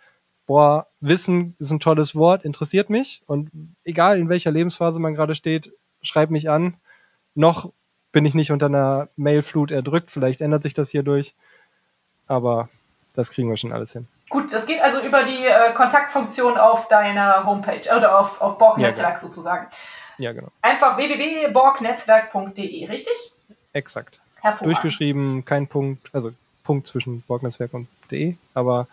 boah, 0.48 0.88
Wissen 0.98 1.54
ist 1.60 1.70
ein 1.70 1.78
tolles 1.78 2.16
Wort, 2.16 2.44
interessiert 2.44 2.90
mich 2.90 3.22
und 3.28 3.52
egal 3.84 4.18
in 4.18 4.28
welcher 4.28 4.50
Lebensphase 4.50 4.98
man 4.98 5.14
gerade 5.14 5.36
steht, 5.36 5.70
schreibt 6.02 6.32
mich 6.32 6.50
an. 6.50 6.74
Noch 7.36 7.72
bin 8.10 8.24
ich 8.24 8.34
nicht 8.34 8.50
unter 8.50 8.66
einer 8.66 9.10
Mailflut 9.14 9.70
erdrückt, 9.70 10.10
vielleicht 10.10 10.40
ändert 10.40 10.64
sich 10.64 10.74
das 10.74 10.90
hier 10.90 11.04
durch, 11.04 11.36
aber 12.26 12.68
das 13.18 13.30
kriegen 13.30 13.50
wir 13.50 13.56
schon 13.56 13.72
alles 13.72 13.92
hin. 13.92 14.06
Gut, 14.30 14.52
das 14.52 14.66
geht 14.66 14.80
also 14.80 15.00
über 15.00 15.24
die 15.24 15.44
äh, 15.44 15.72
Kontaktfunktion 15.74 16.56
auf 16.56 16.88
deiner 16.88 17.44
Homepage 17.44 17.94
oder 17.94 18.18
auf, 18.18 18.40
auf 18.40 18.58
Borg-Netzwerk 18.58 19.08
ja, 19.08 19.14
genau. 19.14 19.28
sozusagen. 19.28 19.66
Ja, 20.18 20.32
genau. 20.32 20.48
Einfach 20.62 20.96
www.borgnetzwerk.de, 20.96 22.86
richtig? 22.86 23.32
Exakt 23.72 24.20
durchgeschrieben, 24.62 25.44
kein 25.44 25.66
Punkt, 25.66 26.10
also 26.12 26.32
Punkt 26.64 26.86
zwischen 26.86 27.22
Borgnetzwerk 27.22 27.74
und 27.74 27.88
de, 28.10 28.36
aber 28.54 28.88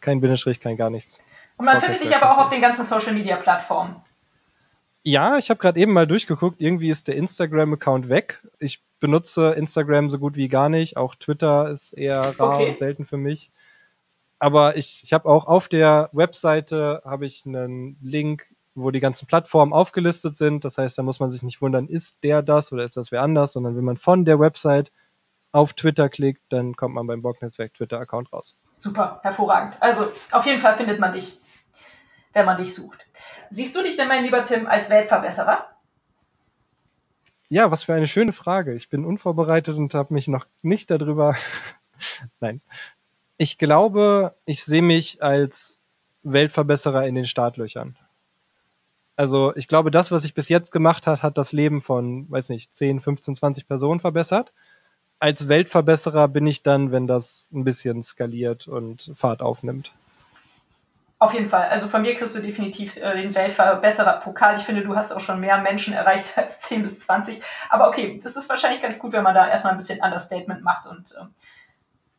kein 0.00 0.20
Bindestrich, 0.20 0.60
kein 0.60 0.76
gar 0.76 0.90
nichts. 0.90 1.20
Und 1.56 1.66
man 1.66 1.80
findet 1.80 2.02
dich 2.02 2.14
aber 2.14 2.32
auch 2.32 2.38
auf 2.38 2.50
den 2.50 2.62
ganzen 2.62 2.84
Social 2.84 3.12
Media 3.12 3.36
Plattformen. 3.36 3.96
Ja, 5.02 5.38
ich 5.38 5.50
habe 5.50 5.60
gerade 5.60 5.80
eben 5.80 5.92
mal 5.92 6.06
durchgeguckt, 6.06 6.60
irgendwie 6.60 6.90
ist 6.90 7.08
der 7.08 7.16
Instagram-Account 7.16 8.08
weg. 8.08 8.42
Ich 8.58 8.80
benutze 9.00 9.52
Instagram 9.52 10.10
so 10.10 10.18
gut 10.18 10.36
wie 10.36 10.48
gar 10.48 10.68
nicht. 10.68 10.96
Auch 10.96 11.14
Twitter 11.14 11.70
ist 11.70 11.92
eher 11.92 12.38
rar 12.38 12.56
okay. 12.56 12.70
und 12.70 12.78
selten 12.78 13.06
für 13.06 13.16
mich. 13.16 13.50
Aber 14.40 14.76
ich, 14.76 15.02
ich 15.04 15.12
habe 15.12 15.28
auch 15.28 15.46
auf 15.46 15.68
der 15.68 16.10
Webseite 16.12 17.02
habe 17.04 17.26
ich 17.26 17.46
einen 17.46 17.96
Link 18.02 18.52
wo 18.74 18.90
die 18.90 19.00
ganzen 19.00 19.26
Plattformen 19.26 19.72
aufgelistet 19.72 20.36
sind. 20.36 20.64
Das 20.64 20.78
heißt, 20.78 20.98
da 20.98 21.02
muss 21.02 21.20
man 21.20 21.30
sich 21.30 21.42
nicht 21.42 21.60
wundern, 21.60 21.86
ist 21.86 22.22
der 22.22 22.42
das 22.42 22.72
oder 22.72 22.84
ist 22.84 22.96
das 22.96 23.12
wer 23.12 23.22
anders, 23.22 23.52
sondern 23.52 23.76
wenn 23.76 23.84
man 23.84 23.96
von 23.96 24.24
der 24.24 24.38
Website 24.38 24.92
auf 25.52 25.72
Twitter 25.74 26.08
klickt, 26.08 26.42
dann 26.50 26.76
kommt 26.76 26.94
man 26.94 27.06
beim 27.06 27.22
Bock-Netzwerk 27.22 27.74
Twitter-Account 27.74 28.32
raus. 28.32 28.56
Super, 28.76 29.20
hervorragend. 29.22 29.76
Also 29.80 30.10
auf 30.30 30.46
jeden 30.46 30.60
Fall 30.60 30.76
findet 30.76 31.00
man 31.00 31.12
dich, 31.12 31.38
wenn 32.32 32.46
man 32.46 32.56
dich 32.56 32.74
sucht. 32.74 33.04
Siehst 33.50 33.74
du 33.74 33.82
dich 33.82 33.96
denn, 33.96 34.08
mein 34.08 34.22
lieber 34.22 34.44
Tim, 34.44 34.66
als 34.66 34.90
Weltverbesserer? 34.90 35.66
Ja, 37.48 37.72
was 37.72 37.82
für 37.82 37.94
eine 37.94 38.06
schöne 38.06 38.32
Frage. 38.32 38.74
Ich 38.74 38.88
bin 38.88 39.04
unvorbereitet 39.04 39.76
und 39.76 39.92
habe 39.94 40.14
mich 40.14 40.28
noch 40.28 40.46
nicht 40.62 40.88
darüber. 40.88 41.34
Nein. 42.40 42.60
Ich 43.42 43.56
glaube, 43.56 44.34
ich 44.44 44.62
sehe 44.66 44.82
mich 44.82 45.22
als 45.22 45.80
Weltverbesserer 46.24 47.06
in 47.06 47.14
den 47.14 47.24
Startlöchern. 47.24 47.96
Also 49.16 49.56
ich 49.56 49.66
glaube, 49.66 49.90
das, 49.90 50.10
was 50.10 50.24
ich 50.24 50.34
bis 50.34 50.50
jetzt 50.50 50.72
gemacht 50.72 51.06
hat, 51.06 51.22
hat 51.22 51.38
das 51.38 51.52
Leben 51.52 51.80
von, 51.80 52.30
weiß 52.30 52.50
nicht, 52.50 52.76
10, 52.76 53.00
15, 53.00 53.36
20 53.36 53.66
Personen 53.66 53.98
verbessert. 53.98 54.52
Als 55.20 55.48
Weltverbesserer 55.48 56.28
bin 56.28 56.46
ich 56.46 56.62
dann, 56.62 56.92
wenn 56.92 57.06
das 57.06 57.48
ein 57.54 57.64
bisschen 57.64 58.02
skaliert 58.02 58.68
und 58.68 59.10
Fahrt 59.16 59.40
aufnimmt. 59.40 59.90
Auf 61.18 61.32
jeden 61.32 61.48
Fall. 61.48 61.70
Also 61.70 61.88
von 61.88 62.02
mir 62.02 62.14
kriegst 62.16 62.36
du 62.36 62.40
definitiv 62.40 62.98
äh, 62.98 63.22
den 63.22 63.34
Weltverbesserer-Pokal. 63.34 64.56
Ich 64.56 64.64
finde, 64.64 64.82
du 64.82 64.94
hast 64.96 65.12
auch 65.12 65.20
schon 65.20 65.40
mehr 65.40 65.56
Menschen 65.56 65.94
erreicht 65.94 66.32
als 66.36 66.60
10 66.60 66.82
bis 66.82 67.00
20. 67.00 67.40
Aber 67.70 67.88
okay, 67.88 68.20
das 68.22 68.36
ist 68.36 68.50
wahrscheinlich 68.50 68.82
ganz 68.82 68.98
gut, 68.98 69.12
wenn 69.12 69.24
man 69.24 69.34
da 69.34 69.48
erstmal 69.48 69.72
ein 69.72 69.78
bisschen 69.78 70.02
Understatement 70.02 70.62
macht 70.62 70.86
und 70.86 71.12
äh, 71.12 71.24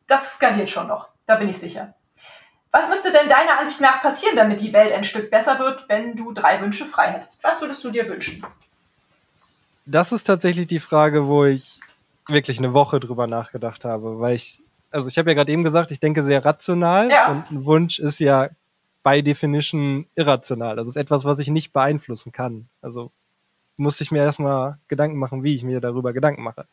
das 0.08 0.34
skaliert 0.34 0.68
schon 0.68 0.88
noch. 0.88 1.11
Da 1.32 1.38
bin 1.38 1.48
ich 1.48 1.56
sicher. 1.56 1.94
Was 2.72 2.90
müsste 2.90 3.10
denn 3.10 3.26
deiner 3.26 3.58
Ansicht 3.58 3.80
nach 3.80 4.02
passieren, 4.02 4.36
damit 4.36 4.60
die 4.60 4.74
Welt 4.74 4.92
ein 4.92 5.02
Stück 5.02 5.30
besser 5.30 5.58
wird, 5.58 5.88
wenn 5.88 6.14
du 6.14 6.32
drei 6.32 6.60
Wünsche 6.60 6.84
frei 6.84 7.10
hättest? 7.10 7.42
Was 7.42 7.62
würdest 7.62 7.82
du 7.84 7.90
dir 7.90 8.06
wünschen? 8.06 8.44
Das 9.86 10.12
ist 10.12 10.24
tatsächlich 10.24 10.66
die 10.66 10.78
Frage, 10.78 11.26
wo 11.26 11.46
ich 11.46 11.80
wirklich 12.28 12.58
eine 12.58 12.74
Woche 12.74 13.00
drüber 13.00 13.26
nachgedacht 13.26 13.86
habe, 13.86 14.20
weil 14.20 14.34
ich, 14.34 14.60
also 14.90 15.08
ich 15.08 15.16
habe 15.16 15.30
ja 15.30 15.34
gerade 15.34 15.50
eben 15.50 15.62
gesagt, 15.62 15.90
ich 15.90 16.00
denke 16.00 16.22
sehr 16.22 16.44
rational 16.44 17.08
ja. 17.08 17.28
und 17.30 17.50
ein 17.50 17.64
Wunsch 17.64 17.98
ist 17.98 18.18
ja 18.18 18.50
by 19.02 19.22
definition 19.22 20.06
irrational. 20.14 20.78
Also 20.78 20.90
ist 20.90 20.96
etwas, 20.96 21.24
was 21.24 21.38
ich 21.38 21.48
nicht 21.48 21.72
beeinflussen 21.72 22.30
kann. 22.30 22.68
Also 22.82 23.10
muss 23.78 24.02
ich 24.02 24.10
mir 24.10 24.22
erstmal 24.22 24.76
Gedanken 24.88 25.16
machen, 25.16 25.42
wie 25.44 25.54
ich 25.54 25.62
mir 25.62 25.80
darüber 25.80 26.12
Gedanken 26.12 26.42
mache. 26.42 26.66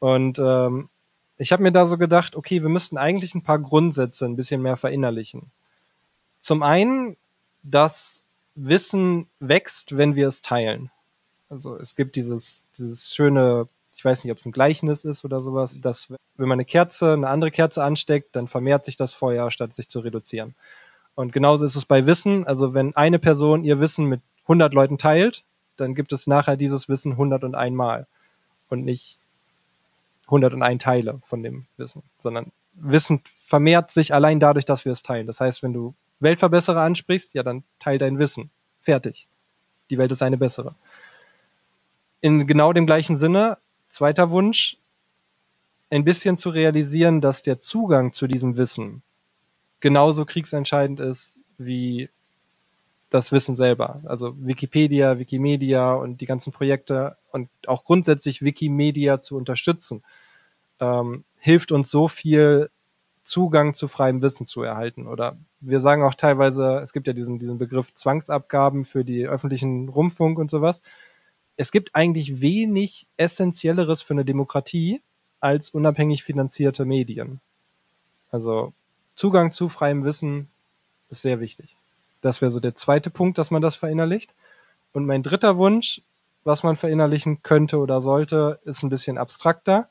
Und 0.00 0.38
ähm, 0.38 0.90
ich 1.38 1.52
habe 1.52 1.62
mir 1.62 1.72
da 1.72 1.86
so 1.86 1.96
gedacht, 1.96 2.34
okay, 2.34 2.62
wir 2.62 2.68
müssten 2.68 2.98
eigentlich 2.98 3.34
ein 3.34 3.42
paar 3.42 3.60
Grundsätze 3.60 4.26
ein 4.26 4.36
bisschen 4.36 4.60
mehr 4.60 4.76
verinnerlichen. 4.76 5.50
Zum 6.40 6.62
einen, 6.62 7.16
dass 7.62 8.22
Wissen 8.56 9.28
wächst, 9.38 9.96
wenn 9.96 10.16
wir 10.16 10.28
es 10.28 10.42
teilen. 10.42 10.90
Also 11.48 11.76
es 11.76 11.94
gibt 11.94 12.16
dieses, 12.16 12.66
dieses 12.76 13.14
schöne, 13.14 13.68
ich 13.94 14.04
weiß 14.04 14.24
nicht, 14.24 14.32
ob 14.32 14.38
es 14.38 14.46
ein 14.46 14.52
Gleichnis 14.52 15.04
ist 15.04 15.24
oder 15.24 15.40
sowas, 15.40 15.80
dass 15.80 16.10
wenn 16.10 16.48
man 16.48 16.56
eine 16.56 16.64
Kerze, 16.64 17.12
eine 17.12 17.28
andere 17.28 17.50
Kerze 17.50 17.82
ansteckt, 17.82 18.34
dann 18.34 18.48
vermehrt 18.48 18.84
sich 18.84 18.96
das 18.96 19.14
Feuer, 19.14 19.50
statt 19.50 19.74
sich 19.74 19.88
zu 19.88 20.00
reduzieren. 20.00 20.54
Und 21.14 21.32
genauso 21.32 21.64
ist 21.64 21.76
es 21.76 21.84
bei 21.84 22.06
Wissen. 22.06 22.46
Also 22.46 22.74
wenn 22.74 22.96
eine 22.96 23.18
Person 23.18 23.64
ihr 23.64 23.80
Wissen 23.80 24.06
mit 24.06 24.20
100 24.44 24.74
Leuten 24.74 24.98
teilt, 24.98 25.44
dann 25.76 25.94
gibt 25.94 26.12
es 26.12 26.26
nachher 26.26 26.56
dieses 26.56 26.88
Wissen 26.88 27.12
101 27.12 27.74
Mal 27.74 28.06
und 28.68 28.84
nicht 28.84 29.18
101 30.28 30.82
Teile 30.82 31.20
von 31.26 31.42
dem 31.42 31.66
Wissen, 31.76 32.02
sondern 32.18 32.52
Wissen 32.74 33.22
vermehrt 33.46 33.90
sich 33.90 34.14
allein 34.14 34.40
dadurch, 34.40 34.64
dass 34.64 34.84
wir 34.84 34.92
es 34.92 35.02
teilen. 35.02 35.26
Das 35.26 35.40
heißt, 35.40 35.62
wenn 35.62 35.72
du 35.72 35.94
Weltverbesserer 36.20 36.82
ansprichst, 36.82 37.34
ja, 37.34 37.42
dann 37.42 37.64
teil 37.78 37.98
dein 37.98 38.18
Wissen. 38.18 38.50
Fertig. 38.82 39.26
Die 39.90 39.98
Welt 39.98 40.12
ist 40.12 40.22
eine 40.22 40.36
bessere. 40.36 40.74
In 42.20 42.46
genau 42.46 42.72
dem 42.72 42.86
gleichen 42.86 43.16
Sinne, 43.16 43.58
zweiter 43.88 44.30
Wunsch, 44.30 44.76
ein 45.90 46.04
bisschen 46.04 46.36
zu 46.36 46.50
realisieren, 46.50 47.20
dass 47.20 47.42
der 47.42 47.60
Zugang 47.60 48.12
zu 48.12 48.26
diesem 48.26 48.56
Wissen 48.56 49.02
genauso 49.80 50.24
kriegsentscheidend 50.24 51.00
ist 51.00 51.38
wie 51.56 52.10
das 53.10 53.32
Wissen 53.32 53.56
selber. 53.56 54.00
Also 54.04 54.34
Wikipedia, 54.46 55.18
Wikimedia 55.18 55.94
und 55.94 56.20
die 56.20 56.26
ganzen 56.26 56.52
Projekte 56.52 57.16
und 57.32 57.48
auch 57.66 57.84
grundsätzlich 57.84 58.42
Wikimedia 58.42 59.20
zu 59.20 59.36
unterstützen, 59.36 60.02
ähm, 60.80 61.24
hilft 61.38 61.72
uns 61.72 61.90
so 61.90 62.08
viel 62.08 62.70
Zugang 63.24 63.74
zu 63.74 63.88
freiem 63.88 64.22
Wissen 64.22 64.46
zu 64.46 64.62
erhalten. 64.62 65.06
Oder 65.06 65.36
wir 65.60 65.80
sagen 65.80 66.02
auch 66.02 66.14
teilweise, 66.14 66.78
es 66.78 66.92
gibt 66.92 67.06
ja 67.06 67.12
diesen, 67.12 67.38
diesen 67.38 67.58
Begriff 67.58 67.94
Zwangsabgaben 67.94 68.84
für 68.84 69.04
die 69.04 69.26
öffentlichen 69.26 69.88
Rundfunk 69.88 70.38
und 70.38 70.50
sowas. 70.50 70.82
Es 71.56 71.72
gibt 71.72 71.94
eigentlich 71.94 72.40
wenig 72.40 73.06
Essentielleres 73.16 74.02
für 74.02 74.14
eine 74.14 74.24
Demokratie 74.24 75.02
als 75.40 75.70
unabhängig 75.70 76.24
finanzierte 76.24 76.84
Medien. 76.84 77.40
Also 78.30 78.72
Zugang 79.14 79.52
zu 79.52 79.68
freiem 79.68 80.04
Wissen 80.04 80.48
ist 81.10 81.22
sehr 81.22 81.40
wichtig. 81.40 81.77
Das 82.20 82.40
wäre 82.40 82.52
so 82.52 82.60
der 82.60 82.74
zweite 82.74 83.10
Punkt, 83.10 83.38
dass 83.38 83.50
man 83.50 83.62
das 83.62 83.76
verinnerlicht. 83.76 84.34
Und 84.92 85.06
mein 85.06 85.22
dritter 85.22 85.56
Wunsch, 85.56 86.02
was 86.44 86.62
man 86.62 86.76
verinnerlichen 86.76 87.42
könnte 87.42 87.78
oder 87.78 88.00
sollte, 88.00 88.60
ist 88.64 88.82
ein 88.82 88.88
bisschen 88.88 89.18
abstrakter. 89.18 89.88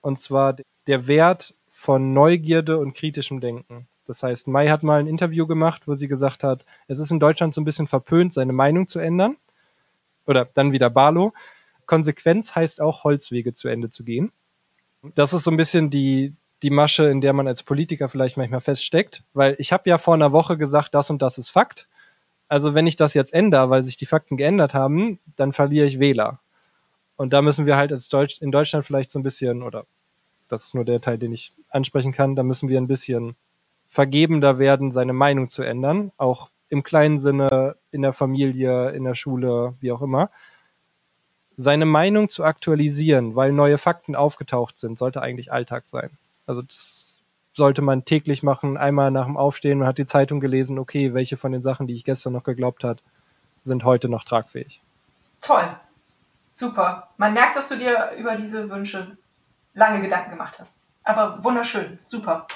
Und 0.00 0.18
zwar 0.18 0.56
der 0.86 1.06
Wert 1.06 1.54
von 1.70 2.12
Neugierde 2.12 2.78
und 2.78 2.94
kritischem 2.94 3.40
Denken. 3.40 3.88
Das 4.06 4.22
heißt, 4.22 4.48
Mai 4.48 4.68
hat 4.68 4.82
mal 4.82 5.00
ein 5.00 5.06
Interview 5.06 5.46
gemacht, 5.46 5.88
wo 5.88 5.94
sie 5.94 6.08
gesagt 6.08 6.44
hat, 6.44 6.64
es 6.88 6.98
ist 6.98 7.10
in 7.10 7.20
Deutschland 7.20 7.54
so 7.54 7.60
ein 7.60 7.64
bisschen 7.64 7.86
verpönt, 7.86 8.32
seine 8.32 8.52
Meinung 8.52 8.86
zu 8.86 8.98
ändern. 8.98 9.36
Oder 10.26 10.46
dann 10.52 10.72
wieder 10.72 10.90
Barlow. 10.90 11.32
Konsequenz 11.86 12.54
heißt 12.54 12.80
auch, 12.80 13.04
Holzwege 13.04 13.54
zu 13.54 13.68
Ende 13.68 13.90
zu 13.90 14.04
gehen. 14.04 14.32
Das 15.14 15.32
ist 15.32 15.44
so 15.44 15.50
ein 15.50 15.56
bisschen 15.56 15.90
die, 15.90 16.34
die 16.62 16.70
Masche, 16.70 17.04
in 17.06 17.20
der 17.20 17.32
man 17.32 17.46
als 17.46 17.62
Politiker 17.62 18.08
vielleicht 18.08 18.36
manchmal 18.36 18.60
feststeckt, 18.60 19.22
weil 19.34 19.54
ich 19.58 19.72
habe 19.72 19.88
ja 19.88 19.98
vor 19.98 20.14
einer 20.14 20.32
Woche 20.32 20.56
gesagt, 20.56 20.94
das 20.94 21.10
und 21.10 21.20
das 21.20 21.38
ist 21.38 21.50
Fakt. 21.50 21.88
Also 22.48 22.74
wenn 22.74 22.86
ich 22.86 22.96
das 22.96 23.14
jetzt 23.14 23.34
ändere, 23.34 23.70
weil 23.70 23.82
sich 23.82 23.96
die 23.96 24.06
Fakten 24.06 24.36
geändert 24.36 24.74
haben, 24.74 25.18
dann 25.36 25.52
verliere 25.52 25.86
ich 25.86 25.98
Wähler. 25.98 26.40
Und 27.16 27.32
da 27.32 27.42
müssen 27.42 27.66
wir 27.66 27.76
halt 27.76 27.92
als 27.92 28.08
Deutsch, 28.08 28.40
in 28.40 28.50
Deutschland 28.50 28.84
vielleicht 28.84 29.10
so 29.10 29.18
ein 29.18 29.22
bisschen, 29.22 29.62
oder 29.62 29.86
das 30.48 30.64
ist 30.64 30.74
nur 30.74 30.84
der 30.84 31.00
Teil, 31.00 31.18
den 31.18 31.32
ich 31.32 31.52
ansprechen 31.70 32.12
kann, 32.12 32.36
da 32.36 32.42
müssen 32.42 32.68
wir 32.68 32.80
ein 32.80 32.86
bisschen 32.86 33.36
vergebender 33.88 34.58
werden, 34.58 34.90
seine 34.90 35.12
Meinung 35.12 35.48
zu 35.48 35.62
ändern, 35.62 36.12
auch 36.16 36.50
im 36.68 36.82
kleinen 36.82 37.20
Sinne, 37.20 37.76
in 37.92 38.02
der 38.02 38.12
Familie, 38.12 38.90
in 38.90 39.04
der 39.04 39.14
Schule, 39.14 39.74
wie 39.80 39.92
auch 39.92 40.02
immer 40.02 40.30
seine 41.56 41.86
Meinung 41.86 42.28
zu 42.28 42.44
aktualisieren, 42.44 43.36
weil 43.36 43.52
neue 43.52 43.78
Fakten 43.78 44.16
aufgetaucht 44.16 44.78
sind, 44.78 44.98
sollte 44.98 45.22
eigentlich 45.22 45.52
Alltag 45.52 45.86
sein. 45.86 46.10
Also 46.46 46.62
das 46.62 47.22
sollte 47.54 47.82
man 47.82 48.04
täglich 48.04 48.42
machen, 48.42 48.76
einmal 48.76 49.10
nach 49.10 49.26
dem 49.26 49.36
Aufstehen, 49.36 49.78
man 49.78 49.88
hat 49.88 49.98
die 49.98 50.06
Zeitung 50.06 50.40
gelesen, 50.40 50.78
okay, 50.78 51.14
welche 51.14 51.36
von 51.36 51.52
den 51.52 51.62
Sachen, 51.62 51.86
die 51.86 51.94
ich 51.94 52.04
gestern 52.04 52.32
noch 52.32 52.42
geglaubt 52.42 52.84
hat, 52.84 53.00
sind 53.62 53.84
heute 53.84 54.08
noch 54.08 54.24
tragfähig. 54.24 54.80
Toll. 55.40 55.64
Super. 56.52 57.08
Man 57.16 57.32
merkt, 57.32 57.56
dass 57.56 57.68
du 57.68 57.76
dir 57.76 58.12
über 58.18 58.36
diese 58.36 58.68
Wünsche 58.70 59.16
lange 59.74 60.00
Gedanken 60.00 60.30
gemacht 60.30 60.58
hast. 60.58 60.74
Aber 61.02 61.42
wunderschön. 61.44 61.98
Super. 62.04 62.46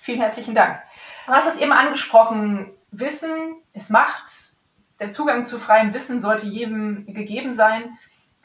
Vielen 0.00 0.20
herzlichen 0.20 0.54
Dank. 0.54 0.80
Du 1.26 1.32
hast 1.32 1.52
es 1.52 1.60
eben 1.60 1.72
angesprochen. 1.72 2.70
Wissen 2.90 3.56
ist 3.74 3.90
Macht. 3.90 4.54
Der 5.00 5.10
Zugang 5.10 5.44
zu 5.44 5.58
freiem 5.58 5.92
Wissen 5.92 6.20
sollte 6.20 6.46
jedem 6.46 7.06
gegeben 7.06 7.52
sein. 7.52 7.98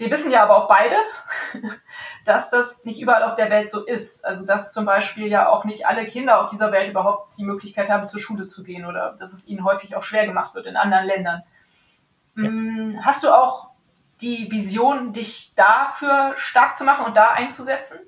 Wir 0.03 0.11
wissen 0.11 0.31
ja 0.31 0.43
aber 0.43 0.57
auch 0.57 0.67
beide, 0.67 0.97
dass 2.25 2.49
das 2.49 2.83
nicht 2.83 2.99
überall 2.99 3.23
auf 3.23 3.35
der 3.35 3.49
Welt 3.49 3.69
so 3.69 3.85
ist. 3.85 4.25
Also 4.25 4.45
dass 4.45 4.73
zum 4.73 4.83
Beispiel 4.83 5.27
ja 5.27 5.47
auch 5.47 5.63
nicht 5.63 5.87
alle 5.87 6.05
Kinder 6.05 6.41
auf 6.41 6.47
dieser 6.47 6.73
Welt 6.73 6.89
überhaupt 6.89 7.37
die 7.37 7.45
Möglichkeit 7.45 7.89
haben, 7.89 8.05
zur 8.05 8.19
Schule 8.19 8.47
zu 8.47 8.63
gehen 8.63 8.85
oder 8.85 9.15
dass 9.17 9.31
es 9.31 9.47
ihnen 9.47 9.63
häufig 9.63 9.95
auch 9.95 10.03
schwer 10.03 10.25
gemacht 10.25 10.55
wird 10.55 10.65
in 10.65 10.75
anderen 10.75 11.05
Ländern. 11.05 11.43
Ja. 12.35 12.49
Mm, 12.49 12.99
hast 13.05 13.23
du 13.23 13.29
auch 13.29 13.69
die 14.19 14.51
Vision, 14.51 15.13
dich 15.13 15.53
dafür 15.55 16.33
stark 16.35 16.75
zu 16.75 16.83
machen 16.83 17.05
und 17.05 17.15
da 17.15 17.31
einzusetzen? 17.31 17.99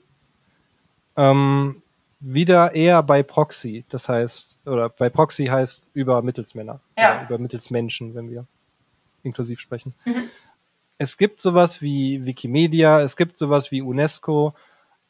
Ähm, 1.15 1.81
wieder 2.19 2.75
eher 2.75 3.03
bei 3.03 3.23
Proxy, 3.23 3.85
das 3.87 4.09
heißt, 4.09 4.57
oder 4.65 4.89
bei 4.89 5.09
Proxy 5.09 5.45
heißt 5.45 5.87
über 5.93 6.21
Mittelsmänner, 6.21 6.81
ja. 6.97 7.23
über 7.23 7.37
Mittelsmenschen, 7.37 8.15
wenn 8.15 8.29
wir 8.29 8.45
inklusiv 9.23 9.61
sprechen. 9.61 9.95
Mhm 10.03 10.29
es 10.97 11.17
gibt 11.17 11.41
sowas 11.41 11.81
wie 11.81 12.25
Wikimedia, 12.25 13.01
es 13.01 13.17
gibt 13.17 13.37
sowas 13.37 13.71
wie 13.71 13.81
UNESCO, 13.81 14.53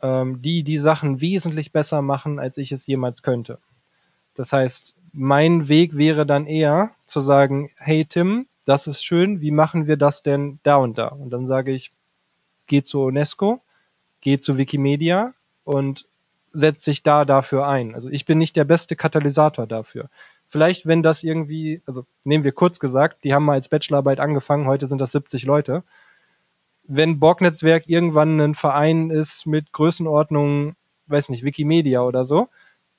ähm, 0.02 0.42
die 0.42 0.64
die 0.64 0.78
Sachen 0.78 1.22
wesentlich 1.22 1.72
besser 1.72 2.02
machen, 2.02 2.40
als 2.40 2.58
ich 2.58 2.72
es 2.72 2.88
jemals 2.88 3.22
könnte. 3.22 3.60
Das 4.34 4.52
heißt, 4.52 4.96
mein 5.14 5.68
Weg 5.68 5.96
wäre 5.96 6.26
dann 6.26 6.46
eher 6.46 6.92
zu 7.06 7.22
sagen, 7.22 7.70
hey 7.78 8.06
Tim, 8.06 8.48
das 8.66 8.88
ist 8.88 9.06
schön, 9.06 9.42
wie 9.42 9.52
machen 9.52 9.88
wir 9.88 9.96
das 9.96 10.24
denn 10.24 10.60
da 10.64 10.78
und 10.78 10.98
da? 10.98 11.08
Und 11.08 11.30
dann 11.30 11.48
sage 11.48 11.72
ich, 11.72 11.92
geh 12.68 12.82
zu 12.82 13.04
UNESCO, 13.04 13.62
geh 14.22 14.40
zu 14.40 14.58
Wikimedia 14.58 15.34
und 15.64 16.08
setz 16.52 16.84
dich 16.84 17.04
da 17.04 17.26
dafür 17.26 17.68
ein. 17.68 17.94
Also 17.94 18.10
ich 18.10 18.26
bin 18.26 18.40
nicht 18.40 18.56
der 18.56 18.64
beste 18.64 18.96
Katalysator 18.96 19.68
dafür 19.68 20.10
vielleicht, 20.56 20.88
wenn 20.88 21.04
das 21.04 21.22
irgendwie, 21.22 21.82
also 21.86 22.06
nehmen 22.24 22.46
wir 22.46 22.54
kurz 22.54 22.80
gesagt, 22.80 23.26
die 23.26 23.34
haben 23.34 23.44
mal 23.44 23.56
als 23.56 23.68
Bachelorarbeit 23.68 24.22
angefangen, 24.22 24.68
heute 24.68 24.88
sind 24.88 25.02
das 25.02 25.12
70 25.12 25.44
Leute. 25.44 25.84
Wenn 26.86 27.20
Borg-Netzwerk 27.20 27.90
irgendwann 27.90 28.40
ein 28.40 28.56
Verein 28.56 29.10
ist 29.10 29.46
mit 29.48 29.74
Größenordnung, 29.74 30.78
weiß 31.08 31.28
nicht, 31.28 31.44
Wikimedia 31.44 32.04
oder 32.04 32.24
so, 32.24 32.48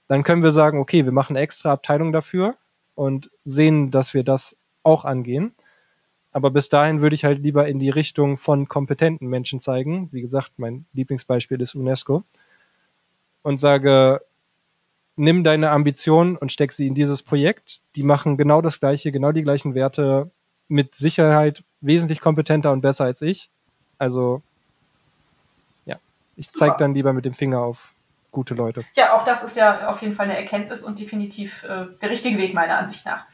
dann 0.06 0.22
können 0.22 0.42
wir 0.42 0.52
sagen, 0.52 0.80
okay, 0.80 1.06
wir 1.06 1.12
machen 1.12 1.34
eine 1.34 1.44
extra 1.44 1.72
Abteilung 1.72 2.12
dafür 2.12 2.56
und 2.94 3.30
sehen, 3.46 3.90
dass 3.90 4.12
wir 4.12 4.22
das 4.22 4.54
auch 4.82 5.06
angehen. 5.06 5.52
Aber 6.32 6.50
bis 6.50 6.68
dahin 6.68 7.00
würde 7.00 7.14
ich 7.14 7.24
halt 7.24 7.38
lieber 7.38 7.66
in 7.68 7.78
die 7.78 7.88
Richtung 7.88 8.36
von 8.36 8.68
kompetenten 8.68 9.28
Menschen 9.28 9.62
zeigen. 9.62 10.10
Wie 10.12 10.20
gesagt, 10.20 10.58
mein 10.58 10.84
Lieblingsbeispiel 10.92 11.62
ist 11.62 11.74
UNESCO. 11.74 12.22
Und 13.42 13.62
sage, 13.62 14.20
nimm 15.16 15.42
deine 15.44 15.70
Ambitionen 15.70 16.36
und 16.36 16.52
steck 16.52 16.72
sie 16.72 16.86
in 16.86 16.94
dieses 16.94 17.22
Projekt. 17.22 17.80
Die 17.96 18.02
machen 18.02 18.36
genau 18.36 18.60
das 18.60 18.80
Gleiche, 18.80 19.10
genau 19.12 19.32
die 19.32 19.42
gleichen 19.42 19.74
Werte, 19.74 20.30
mit 20.68 20.94
Sicherheit 20.94 21.62
wesentlich 21.80 22.20
kompetenter 22.20 22.72
und 22.72 22.82
besser 22.82 23.04
als 23.04 23.22
ich. 23.22 23.50
Also, 23.98 24.42
ja, 25.86 25.96
ich 26.36 26.52
zeige 26.52 26.76
dann 26.78 26.94
lieber 26.94 27.12
mit 27.12 27.24
dem 27.24 27.34
Finger 27.34 27.60
auf 27.60 27.92
gute 28.30 28.54
Leute. 28.54 28.84
Ja, 28.94 29.16
auch 29.16 29.24
das 29.24 29.42
ist 29.42 29.56
ja 29.56 29.88
auf 29.88 30.02
jeden 30.02 30.14
Fall 30.14 30.26
eine 30.26 30.36
Erkenntnis 30.36 30.84
und 30.84 30.98
definitiv 30.98 31.64
äh, 31.64 31.86
der 32.02 32.10
richtige 32.10 32.36
Weg 32.36 32.52
meiner 32.52 32.76
Ansicht 32.76 33.06
nach. 33.06 33.24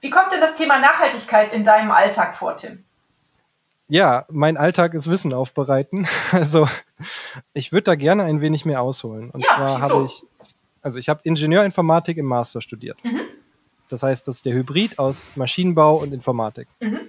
Wie 0.00 0.10
kommt 0.10 0.32
denn 0.32 0.40
das 0.40 0.56
Thema 0.56 0.80
Nachhaltigkeit 0.80 1.52
in 1.52 1.64
deinem 1.64 1.90
Alltag 1.90 2.36
vor, 2.36 2.56
Tim? 2.56 2.84
Ja, 3.86 4.24
mein 4.28 4.56
Alltag 4.56 4.94
ist 4.94 5.08
Wissen 5.08 5.32
aufbereiten. 5.32 6.08
Also 6.32 6.68
ich 7.52 7.70
würde 7.70 7.84
da 7.84 7.94
gerne 7.94 8.24
ein 8.24 8.40
wenig 8.40 8.64
mehr 8.64 8.80
ausholen. 8.82 9.30
Und 9.30 9.44
ja, 9.44 9.54
zwar 9.54 9.80
habe 9.80 10.04
ich 10.04 10.24
also 10.84 10.98
ich 10.98 11.08
habe 11.08 11.20
Ingenieurinformatik 11.24 12.18
im 12.18 12.26
Master 12.26 12.60
studiert. 12.60 13.02
Mhm. 13.02 13.20
Das 13.88 14.02
heißt, 14.02 14.28
das 14.28 14.36
ist 14.36 14.46
der 14.46 14.54
Hybrid 14.54 14.98
aus 14.98 15.30
Maschinenbau 15.34 15.96
und 15.96 16.12
Informatik. 16.12 16.68
Mhm. 16.80 17.00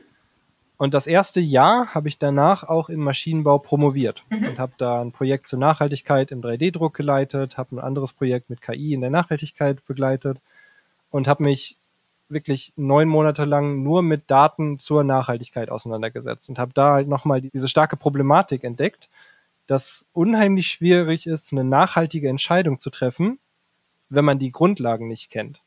Und 0.78 0.94
das 0.94 1.08
erste 1.08 1.40
Jahr 1.40 1.94
habe 1.94 2.08
ich 2.08 2.18
danach 2.18 2.64
auch 2.64 2.90
in 2.90 3.00
Maschinenbau 3.00 3.60
promoviert 3.60 4.24
mhm. 4.30 4.48
und 4.48 4.60
habe 4.60 4.74
da 4.78 5.02
ein 5.02 5.12
Projekt 5.12 5.48
zur 5.48 5.60
Nachhaltigkeit 5.60 6.32
im 6.32 6.42
3D-Druck 6.42 6.94
geleitet, 6.94 7.58
habe 7.58 7.76
ein 7.76 7.80
anderes 7.80 8.14
Projekt 8.14 8.50
mit 8.50 8.62
KI 8.62 8.94
in 8.94 9.02
der 9.02 9.10
Nachhaltigkeit 9.10 9.86
begleitet 9.86 10.40
und 11.12 11.28
habe 11.28 11.44
mich 11.44 11.78
wirklich 12.28 12.74
neun 12.76 13.08
Monate 13.08 13.46
lang 13.46 13.84
nur 13.84 14.02
mit 14.02 14.32
Daten 14.32 14.80
zur 14.80 15.04
Nachhaltigkeit 15.04 15.70
auseinandergesetzt 15.70 16.50
und 16.50 16.60
habe 16.60 16.72
da 16.74 16.94
halt 16.94 17.08
nochmal 17.08 17.42
diese 17.42 17.68
starke 17.68 17.98
Problematik 17.98 18.64
entdeckt, 18.64 19.10
dass 19.68 20.08
unheimlich 20.14 20.68
schwierig 20.68 21.28
ist, 21.28 21.52
eine 21.52 21.64
nachhaltige 21.64 22.30
Entscheidung 22.30 22.80
zu 22.80 22.90
treffen, 22.90 23.40
wenn 24.10 24.26
man 24.26 24.40
die 24.40 24.52
Grundlagen 24.52 25.08
nicht 25.08 25.30
kennt. 25.32 25.62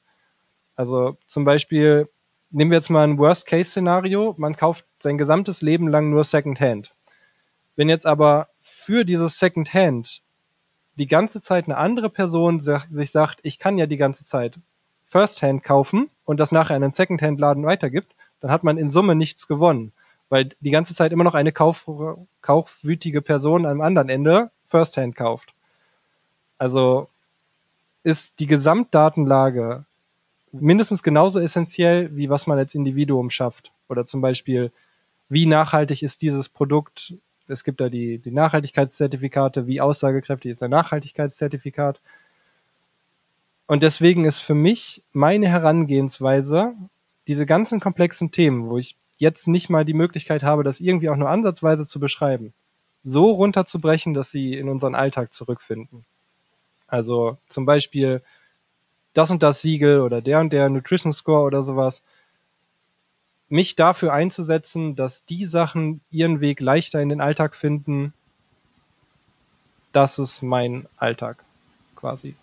Also 0.77 1.16
zum 1.27 1.44
Beispiel, 1.44 2.09
nehmen 2.51 2.70
wir 2.70 2.79
jetzt 2.79 2.90
mal 2.90 3.05
ein 3.05 3.18
Worst-Case-Szenario, 3.18 4.35
man 4.38 4.57
kauft 4.57 4.85
sein 5.01 5.18
gesamtes 5.18 5.62
Leben 5.62 5.88
lang 5.88 6.11
nur 6.11 6.24
Second-Hand. 6.24 6.92
Wenn 7.77 7.88
jetzt 7.88 8.07
aber 8.07 8.48
für 8.61 9.05
dieses 9.05 9.38
Second-Hand 9.38 10.22
die 10.94 11.07
ganze 11.07 11.40
Zeit 11.42 11.66
eine 11.66 11.77
andere 11.77 12.11
Person 12.11 12.61
sich 12.61 13.11
sagt, 13.11 13.40
ich 13.42 13.59
kann 13.59 13.79
ja 13.79 13.87
die 13.87 13.96
ganze 13.96 14.27
Zeit 14.27 14.59
First-Hand 15.07 15.62
kaufen 15.62 16.11
und 16.24 16.38
das 16.40 16.53
nachher 16.53 16.77
an 16.77 16.83
einen 16.83 16.92
Second-Hand-Laden 16.92 17.64
weitergibt, 17.64 18.14
dann 18.40 18.51
hat 18.51 18.64
man 18.64 18.79
in 18.79 18.90
Summe 18.90 19.14
nichts 19.14 19.48
gewonnen. 19.48 19.92
Weil 20.29 20.51
die 20.61 20.70
ganze 20.70 20.94
Zeit 20.94 21.12
immer 21.12 21.24
noch 21.24 21.35
eine 21.35 21.53
kauf, 21.53 21.88
kaufwütige 22.42 23.22
Person 23.22 23.64
am 23.64 23.81
anderen 23.81 24.09
Ende 24.09 24.51
Firsthand 24.66 25.16
kauft. 25.16 25.55
Also 26.59 27.09
ist 28.03 28.41
die 28.41 28.47
Gesamtdatenlage 28.47 29.85
mindestens 30.53 31.03
genauso 31.03 31.41
essentiell, 31.41 32.15
wie 32.17 32.31
was 32.31 32.47
man 32.47 32.59
als 32.59 32.75
Individuum 32.75 33.31
schafft. 33.31 33.73
Oder 33.89 34.07
zum 34.07 34.21
Beispiel, 34.21 34.73
wie 35.29 35.47
nachhaltig 35.47 36.03
ist 36.03 36.23
dieses 36.23 36.49
Produkt? 36.49 37.15
Es 37.49 37.65
gibt 37.65 37.81
da 37.81 37.89
die, 37.89 38.19
die 38.19 38.31
Nachhaltigkeitszertifikate, 38.31 39.67
wie 39.67 39.81
aussagekräftig 39.81 40.53
ist 40.53 40.63
ein 40.63 40.71
Nachhaltigkeitszertifikat? 40.71 42.01
Und 43.67 43.83
deswegen 43.83 44.25
ist 44.25 44.39
für 44.39 44.55
mich 44.55 45.03
meine 45.13 45.49
Herangehensweise, 45.49 46.75
diese 47.27 47.45
ganzen 47.45 47.81
komplexen 47.81 48.31
Themen, 48.31 48.69
wo 48.69 48.79
ich 48.79 48.97
jetzt 49.19 49.49
nicht 49.49 49.69
mal 49.69 49.85
die 49.85 49.95
Möglichkeit 49.95 50.43
habe, 50.43 50.65
das 50.65 50.81
irgendwie 50.81 51.11
auch 51.11 51.17
nur 51.17 51.29
ansatzweise 51.29 51.87
zu 51.87 52.01
beschreiben, 52.01 52.55
so 53.05 53.31
runterzubrechen, 53.31 54.15
dass 54.15 54.31
sie 54.31 54.55
in 54.55 54.69
unseren 54.69 54.95
Alltag 54.95 55.35
zurückfinden. 55.35 56.07
Also 56.88 57.37
zum 57.48 57.66
Beispiel 57.66 58.22
das 59.14 59.31
und 59.31 59.42
das 59.42 59.62
Siegel 59.62 60.01
oder 60.01 60.20
der 60.20 60.40
und 60.40 60.53
der 60.53 60.68
Nutrition 60.68 61.12
Score 61.12 61.42
oder 61.42 61.62
sowas. 61.62 62.03
Mich 63.48 63.77
dafür 63.77 64.12
einzusetzen, 64.12 64.94
dass 64.94 65.24
die 65.24 65.46
Sachen 65.46 66.01
ihren 66.11 66.40
Weg 66.40 66.61
leichter 66.61 67.01
in 67.01 67.09
den 67.09 67.20
Alltag 67.20 67.57
finden, 67.57 68.12
das 69.92 70.18
ist 70.18 70.42
mein 70.42 70.87
Alltag 70.98 71.44
quasi. 71.96 72.37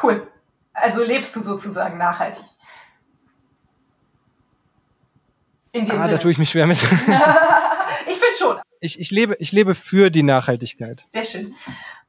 Cool. 0.00 0.26
Also 0.74 1.02
lebst 1.02 1.34
du 1.36 1.40
sozusagen 1.40 1.98
nachhaltig. 1.98 2.44
In 5.72 5.84
dem 5.86 5.98
ah, 5.98 6.02
Sinne. 6.02 6.16
da 6.16 6.18
tue 6.18 6.30
ich 6.30 6.38
mich 6.38 6.50
schwer 6.50 6.66
mit. 6.66 6.82
ich 6.82 6.88
finde 6.88 8.36
schon. 8.38 8.58
Ich, 8.80 9.00
ich, 9.00 9.10
lebe, 9.10 9.36
ich 9.38 9.52
lebe 9.52 9.74
für 9.74 10.10
die 10.10 10.22
Nachhaltigkeit. 10.22 11.04
Sehr 11.08 11.24
schön. 11.24 11.54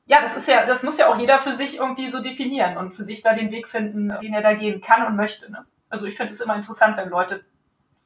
Ja, 0.05 0.21
das 0.21 0.35
ist 0.35 0.47
ja, 0.47 0.65
das 0.65 0.83
muss 0.83 0.97
ja 0.97 1.07
auch 1.07 1.17
jeder 1.17 1.39
für 1.39 1.53
sich 1.53 1.77
irgendwie 1.77 2.07
so 2.07 2.21
definieren 2.21 2.77
und 2.77 2.93
für 2.93 3.03
sich 3.03 3.21
da 3.21 3.33
den 3.33 3.51
Weg 3.51 3.69
finden, 3.69 4.13
den 4.21 4.33
er 4.33 4.41
da 4.41 4.53
gehen 4.53 4.81
kann 4.81 5.05
und 5.05 5.15
möchte. 5.15 5.49
Ne? 5.49 5.65
Also 5.89 6.05
ich 6.05 6.17
finde 6.17 6.33
es 6.33 6.41
immer 6.41 6.55
interessant, 6.55 6.97
wenn 6.97 7.09
Leute 7.09 7.45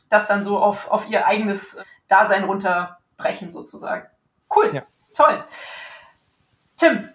das 0.10 0.28
dann 0.28 0.44
so 0.44 0.60
auf, 0.60 0.90
auf 0.90 1.10
ihr 1.10 1.26
eigenes 1.26 1.78
Dasein 2.08 2.44
runterbrechen, 2.44 3.50
sozusagen. 3.50 4.08
Cool, 4.56 4.76
ja. 4.76 4.84
toll. 5.14 5.44
Tim, 6.78 7.10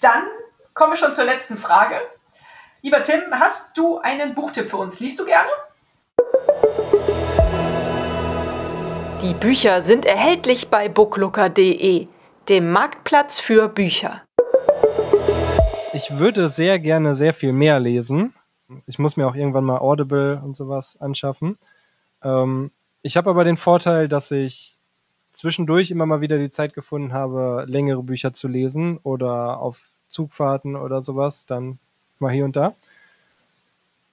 dann 0.00 0.22
kommen 0.74 0.92
wir 0.92 0.96
schon 0.96 1.12
zur 1.12 1.24
letzten 1.24 1.58
Frage. 1.58 2.00
Lieber 2.82 3.02
Tim, 3.02 3.22
hast 3.32 3.76
du 3.76 3.98
einen 3.98 4.34
Buchtipp 4.34 4.70
für 4.70 4.76
uns? 4.76 5.00
Liest 5.00 5.18
du 5.18 5.24
gerne? 5.24 5.50
Die 9.22 9.34
Bücher 9.34 9.82
sind 9.82 10.06
erhältlich 10.06 10.70
bei 10.70 10.88
booklooker.de, 10.88 12.06
dem 12.48 12.72
Marktplatz 12.72 13.38
für 13.40 13.68
Bücher. 13.68 14.22
Ich 15.92 16.18
würde 16.18 16.48
sehr 16.48 16.78
gerne 16.78 17.14
sehr 17.14 17.34
viel 17.34 17.52
mehr 17.52 17.78
lesen. 17.78 18.32
Ich 18.86 18.98
muss 18.98 19.16
mir 19.16 19.26
auch 19.26 19.34
irgendwann 19.34 19.64
mal 19.64 19.78
Audible 19.78 20.40
und 20.42 20.56
sowas 20.56 20.96
anschaffen. 21.00 21.58
Ähm, 22.22 22.70
ich 23.02 23.16
habe 23.16 23.30
aber 23.30 23.44
den 23.44 23.56
Vorteil, 23.56 24.08
dass 24.08 24.30
ich 24.30 24.76
zwischendurch 25.32 25.90
immer 25.90 26.06
mal 26.06 26.20
wieder 26.20 26.38
die 26.38 26.50
Zeit 26.50 26.74
gefunden 26.74 27.12
habe, 27.12 27.64
längere 27.66 28.02
Bücher 28.02 28.32
zu 28.32 28.48
lesen 28.48 28.98
oder 29.02 29.60
auf 29.60 29.80
Zugfahrten 30.08 30.74
oder 30.74 31.02
sowas, 31.02 31.46
dann 31.46 31.78
mal 32.18 32.32
hier 32.32 32.44
und 32.44 32.56
da. 32.56 32.74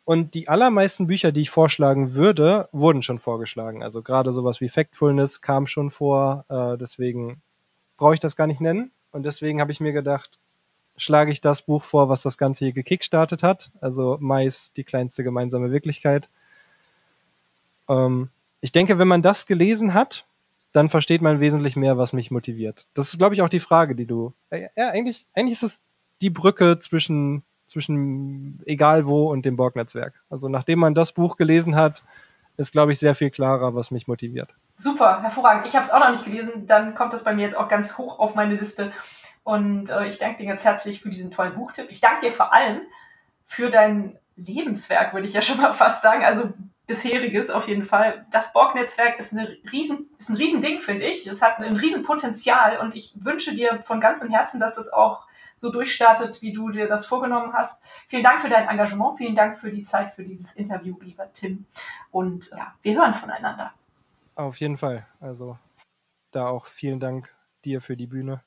Und 0.04 0.34
die 0.34 0.50
allermeisten 0.50 1.08
Bücher, 1.08 1.32
die 1.32 1.42
ich 1.42 1.50
vorschlagen 1.50 2.14
würde, 2.14 2.70
wurden 2.72 3.02
schon 3.02 3.18
vorgeschlagen. 3.18 3.82
Also 3.82 4.02
gerade 4.02 4.34
sowas 4.34 4.62
wie 4.62 4.70
Factfulness 4.70 5.42
kam 5.42 5.66
schon 5.68 5.90
vor. 5.90 6.46
Äh, 6.48 6.78
deswegen 6.78 7.42
brauche 7.98 8.14
ich 8.14 8.20
das 8.20 8.36
gar 8.36 8.48
nicht 8.48 8.62
nennen. 8.62 8.92
Und 9.12 9.24
deswegen 9.24 9.62
habe 9.62 9.72
ich 9.72 9.80
mir 9.80 9.94
gedacht, 9.94 10.40
schlage 10.98 11.32
ich 11.32 11.42
das 11.42 11.62
Buch 11.62 11.84
vor, 11.84 12.10
was 12.10 12.22
das 12.22 12.38
Ganze 12.38 12.66
hier 12.66 12.74
gekickstartet 12.74 13.44
hat. 13.44 13.72
Also 13.82 14.18
Mais, 14.20 14.72
die 14.74 14.84
kleinste 14.84 15.24
gemeinsame 15.24 15.72
Wirklichkeit. 15.72 16.30
Ähm, 17.90 18.30
ich 18.62 18.72
denke, 18.72 18.98
wenn 18.98 19.08
man 19.08 19.22
das 19.22 19.46
gelesen 19.46 19.94
hat, 19.94 20.26
dann 20.72 20.90
versteht 20.90 21.22
man 21.22 21.40
wesentlich 21.40 21.76
mehr, 21.76 21.98
was 21.98 22.12
mich 22.12 22.32
motiviert. 22.32 22.88
Das 22.94 23.10
ist, 23.10 23.18
glaube 23.18 23.36
ich, 23.36 23.42
auch 23.42 23.50
die 23.50 23.60
Frage, 23.60 23.96
die 23.96 24.06
du. 24.06 24.34
Äh, 24.50 24.68
ja, 24.76 24.90
eigentlich, 24.90 25.26
eigentlich 25.34 25.54
ist 25.54 25.64
es 25.64 25.84
die 26.22 26.30
Brücke 26.30 26.80
zwischen 26.80 27.44
zwischen 27.68 28.62
egal 28.66 29.06
wo 29.06 29.30
und 29.32 29.46
dem 29.46 29.56
Borg-Netzwerk. 29.56 30.14
Also 30.30 30.50
nachdem 30.50 30.80
man 30.80 30.96
das 30.96 31.12
Buch 31.12 31.36
gelesen 31.36 31.76
hat, 31.76 32.04
ist, 32.58 32.72
glaube 32.72 32.92
ich, 32.92 33.00
sehr 33.00 33.16
viel 33.16 33.32
klarer, 33.32 33.76
was 33.76 33.92
mich 33.92 34.08
motiviert. 34.08 34.54
Super, 34.78 35.22
hervorragend. 35.22 35.68
Ich 35.68 35.76
habe 35.76 35.86
es 35.86 35.92
auch 35.92 36.00
noch 36.00 36.12
nicht 36.12 36.26
gelesen, 36.26 36.68
dann 36.68 36.96
kommt 36.96 37.14
das 37.14 37.24
bei 37.24 37.34
mir 37.34 37.44
jetzt 37.44 37.58
auch 37.58 37.70
ganz 37.70 37.98
hoch 37.98 38.20
auf 38.20 38.36
meine 38.36 38.56
Liste. 38.56 38.92
Und 39.44 39.90
äh, 39.90 40.08
ich 40.08 40.18
danke 40.18 40.38
dir 40.38 40.48
ganz 40.48 40.66
herzlich 40.66 41.02
für 41.02 41.10
diesen 41.10 41.32
tollen 41.32 41.56
Buchtipp. 41.56 41.88
Ich 41.90 42.02
danke 42.02 42.26
dir 42.26 42.32
vor 42.32 42.52
allem 42.54 42.82
für 43.46 43.70
dein 43.70 44.18
Lebenswerk, 44.36 45.14
würde 45.14 45.28
ich 45.28 45.34
ja 45.34 45.42
schon 45.42 45.58
mal 45.62 45.74
fast 45.74 46.02
sagen. 46.02 46.26
Also 46.26 46.52
bisheriges 46.88 47.50
auf 47.50 47.68
jeden 47.68 47.84
Fall. 47.84 48.26
Das 48.32 48.54
Borg-Netzwerk 48.54 49.18
ist, 49.20 49.34
ist 49.34 50.30
ein 50.30 50.36
Riesending, 50.36 50.82
finde 50.82 51.06
ich. 51.06 51.26
Es 51.28 51.42
hat 51.42 51.60
ein 51.60 51.78
Riesenpotenzial 51.78 52.80
und 52.80 52.96
ich 52.96 53.14
wünsche 53.16 53.56
dir 53.56 53.82
von 53.84 54.00
ganzem 54.00 54.30
Herzen, 54.30 54.60
dass 54.60 54.78
es 54.78 54.92
auch 54.92 55.26
so 55.56 55.72
durchstartet, 55.72 56.42
wie 56.42 56.52
du 56.52 56.70
dir 56.70 56.88
das 56.88 57.06
vorgenommen 57.06 57.54
hast. 57.54 57.82
Vielen 58.08 58.24
Dank 58.24 58.42
für 58.42 58.50
dein 58.50 58.68
Engagement, 58.68 59.18
vielen 59.18 59.36
Dank 59.36 59.58
für 59.58 59.72
die 59.72 59.84
Zeit 59.84 60.14
für 60.14 60.24
dieses 60.24 60.54
Interview, 60.54 60.98
lieber 61.02 61.32
Tim. 61.34 61.66
Und 62.12 62.52
ja, 62.52 62.74
wir 62.82 62.96
hören 62.96 63.14
voneinander. 63.14 63.74
Auf 64.36 64.60
jeden 64.60 64.78
Fall. 64.78 65.06
Also 65.20 65.58
da 66.32 66.48
auch 66.48 66.68
vielen 66.68 67.00
Dank 67.00 67.34
dir 67.64 67.82
für 67.82 67.96
die 67.96 68.08
Bühne. 68.08 68.44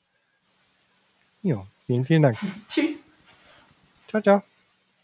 Ja, 1.41 1.65
vielen, 1.85 2.05
vielen 2.05 2.21
Dank. 2.21 2.37
Tschüss. 2.69 3.01
Ciao, 4.07 4.21
ciao. 4.21 4.43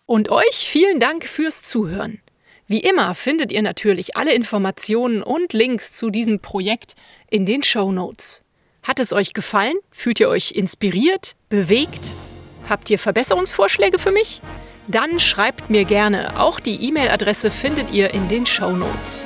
Und 0.06 0.30
euch 0.30 0.56
vielen 0.56 1.00
Dank 1.00 1.26
fürs 1.26 1.64
Zuhören. 1.64 2.22
Wie 2.68 2.80
immer 2.80 3.14
findet 3.14 3.52
ihr 3.52 3.62
natürlich 3.62 4.16
alle 4.16 4.34
Informationen 4.34 5.22
und 5.22 5.54
Links 5.54 5.92
zu 5.92 6.10
diesem 6.10 6.40
Projekt 6.40 6.96
in 7.30 7.46
den 7.46 7.64
Show 7.64 7.92
Notes. 7.92 8.44
Hat 8.82 9.00
es 9.00 9.14
euch 9.14 9.34
gefallen? 9.34 9.76
Fühlt 9.92 10.20
ihr 10.20 10.30
euch 10.30 10.52
inspiriert, 10.52 11.36
bewegt? 11.50 12.14
Habt 12.70 12.90
ihr 12.90 13.00
Verbesserungsvorschläge 13.00 14.00
für 14.00 14.12
mich? 14.12 14.42
Dann 14.88 15.20
schreibt 15.20 15.70
mir 15.70 15.86
gerne. 15.86 16.40
Auch 16.40 16.60
die 16.60 16.88
E-Mail-Adresse 16.88 17.50
findet 17.50 17.92
ihr 17.92 18.14
in 18.14 18.30
den 18.30 18.46
Show 18.46 18.72
Notes. 18.72 19.26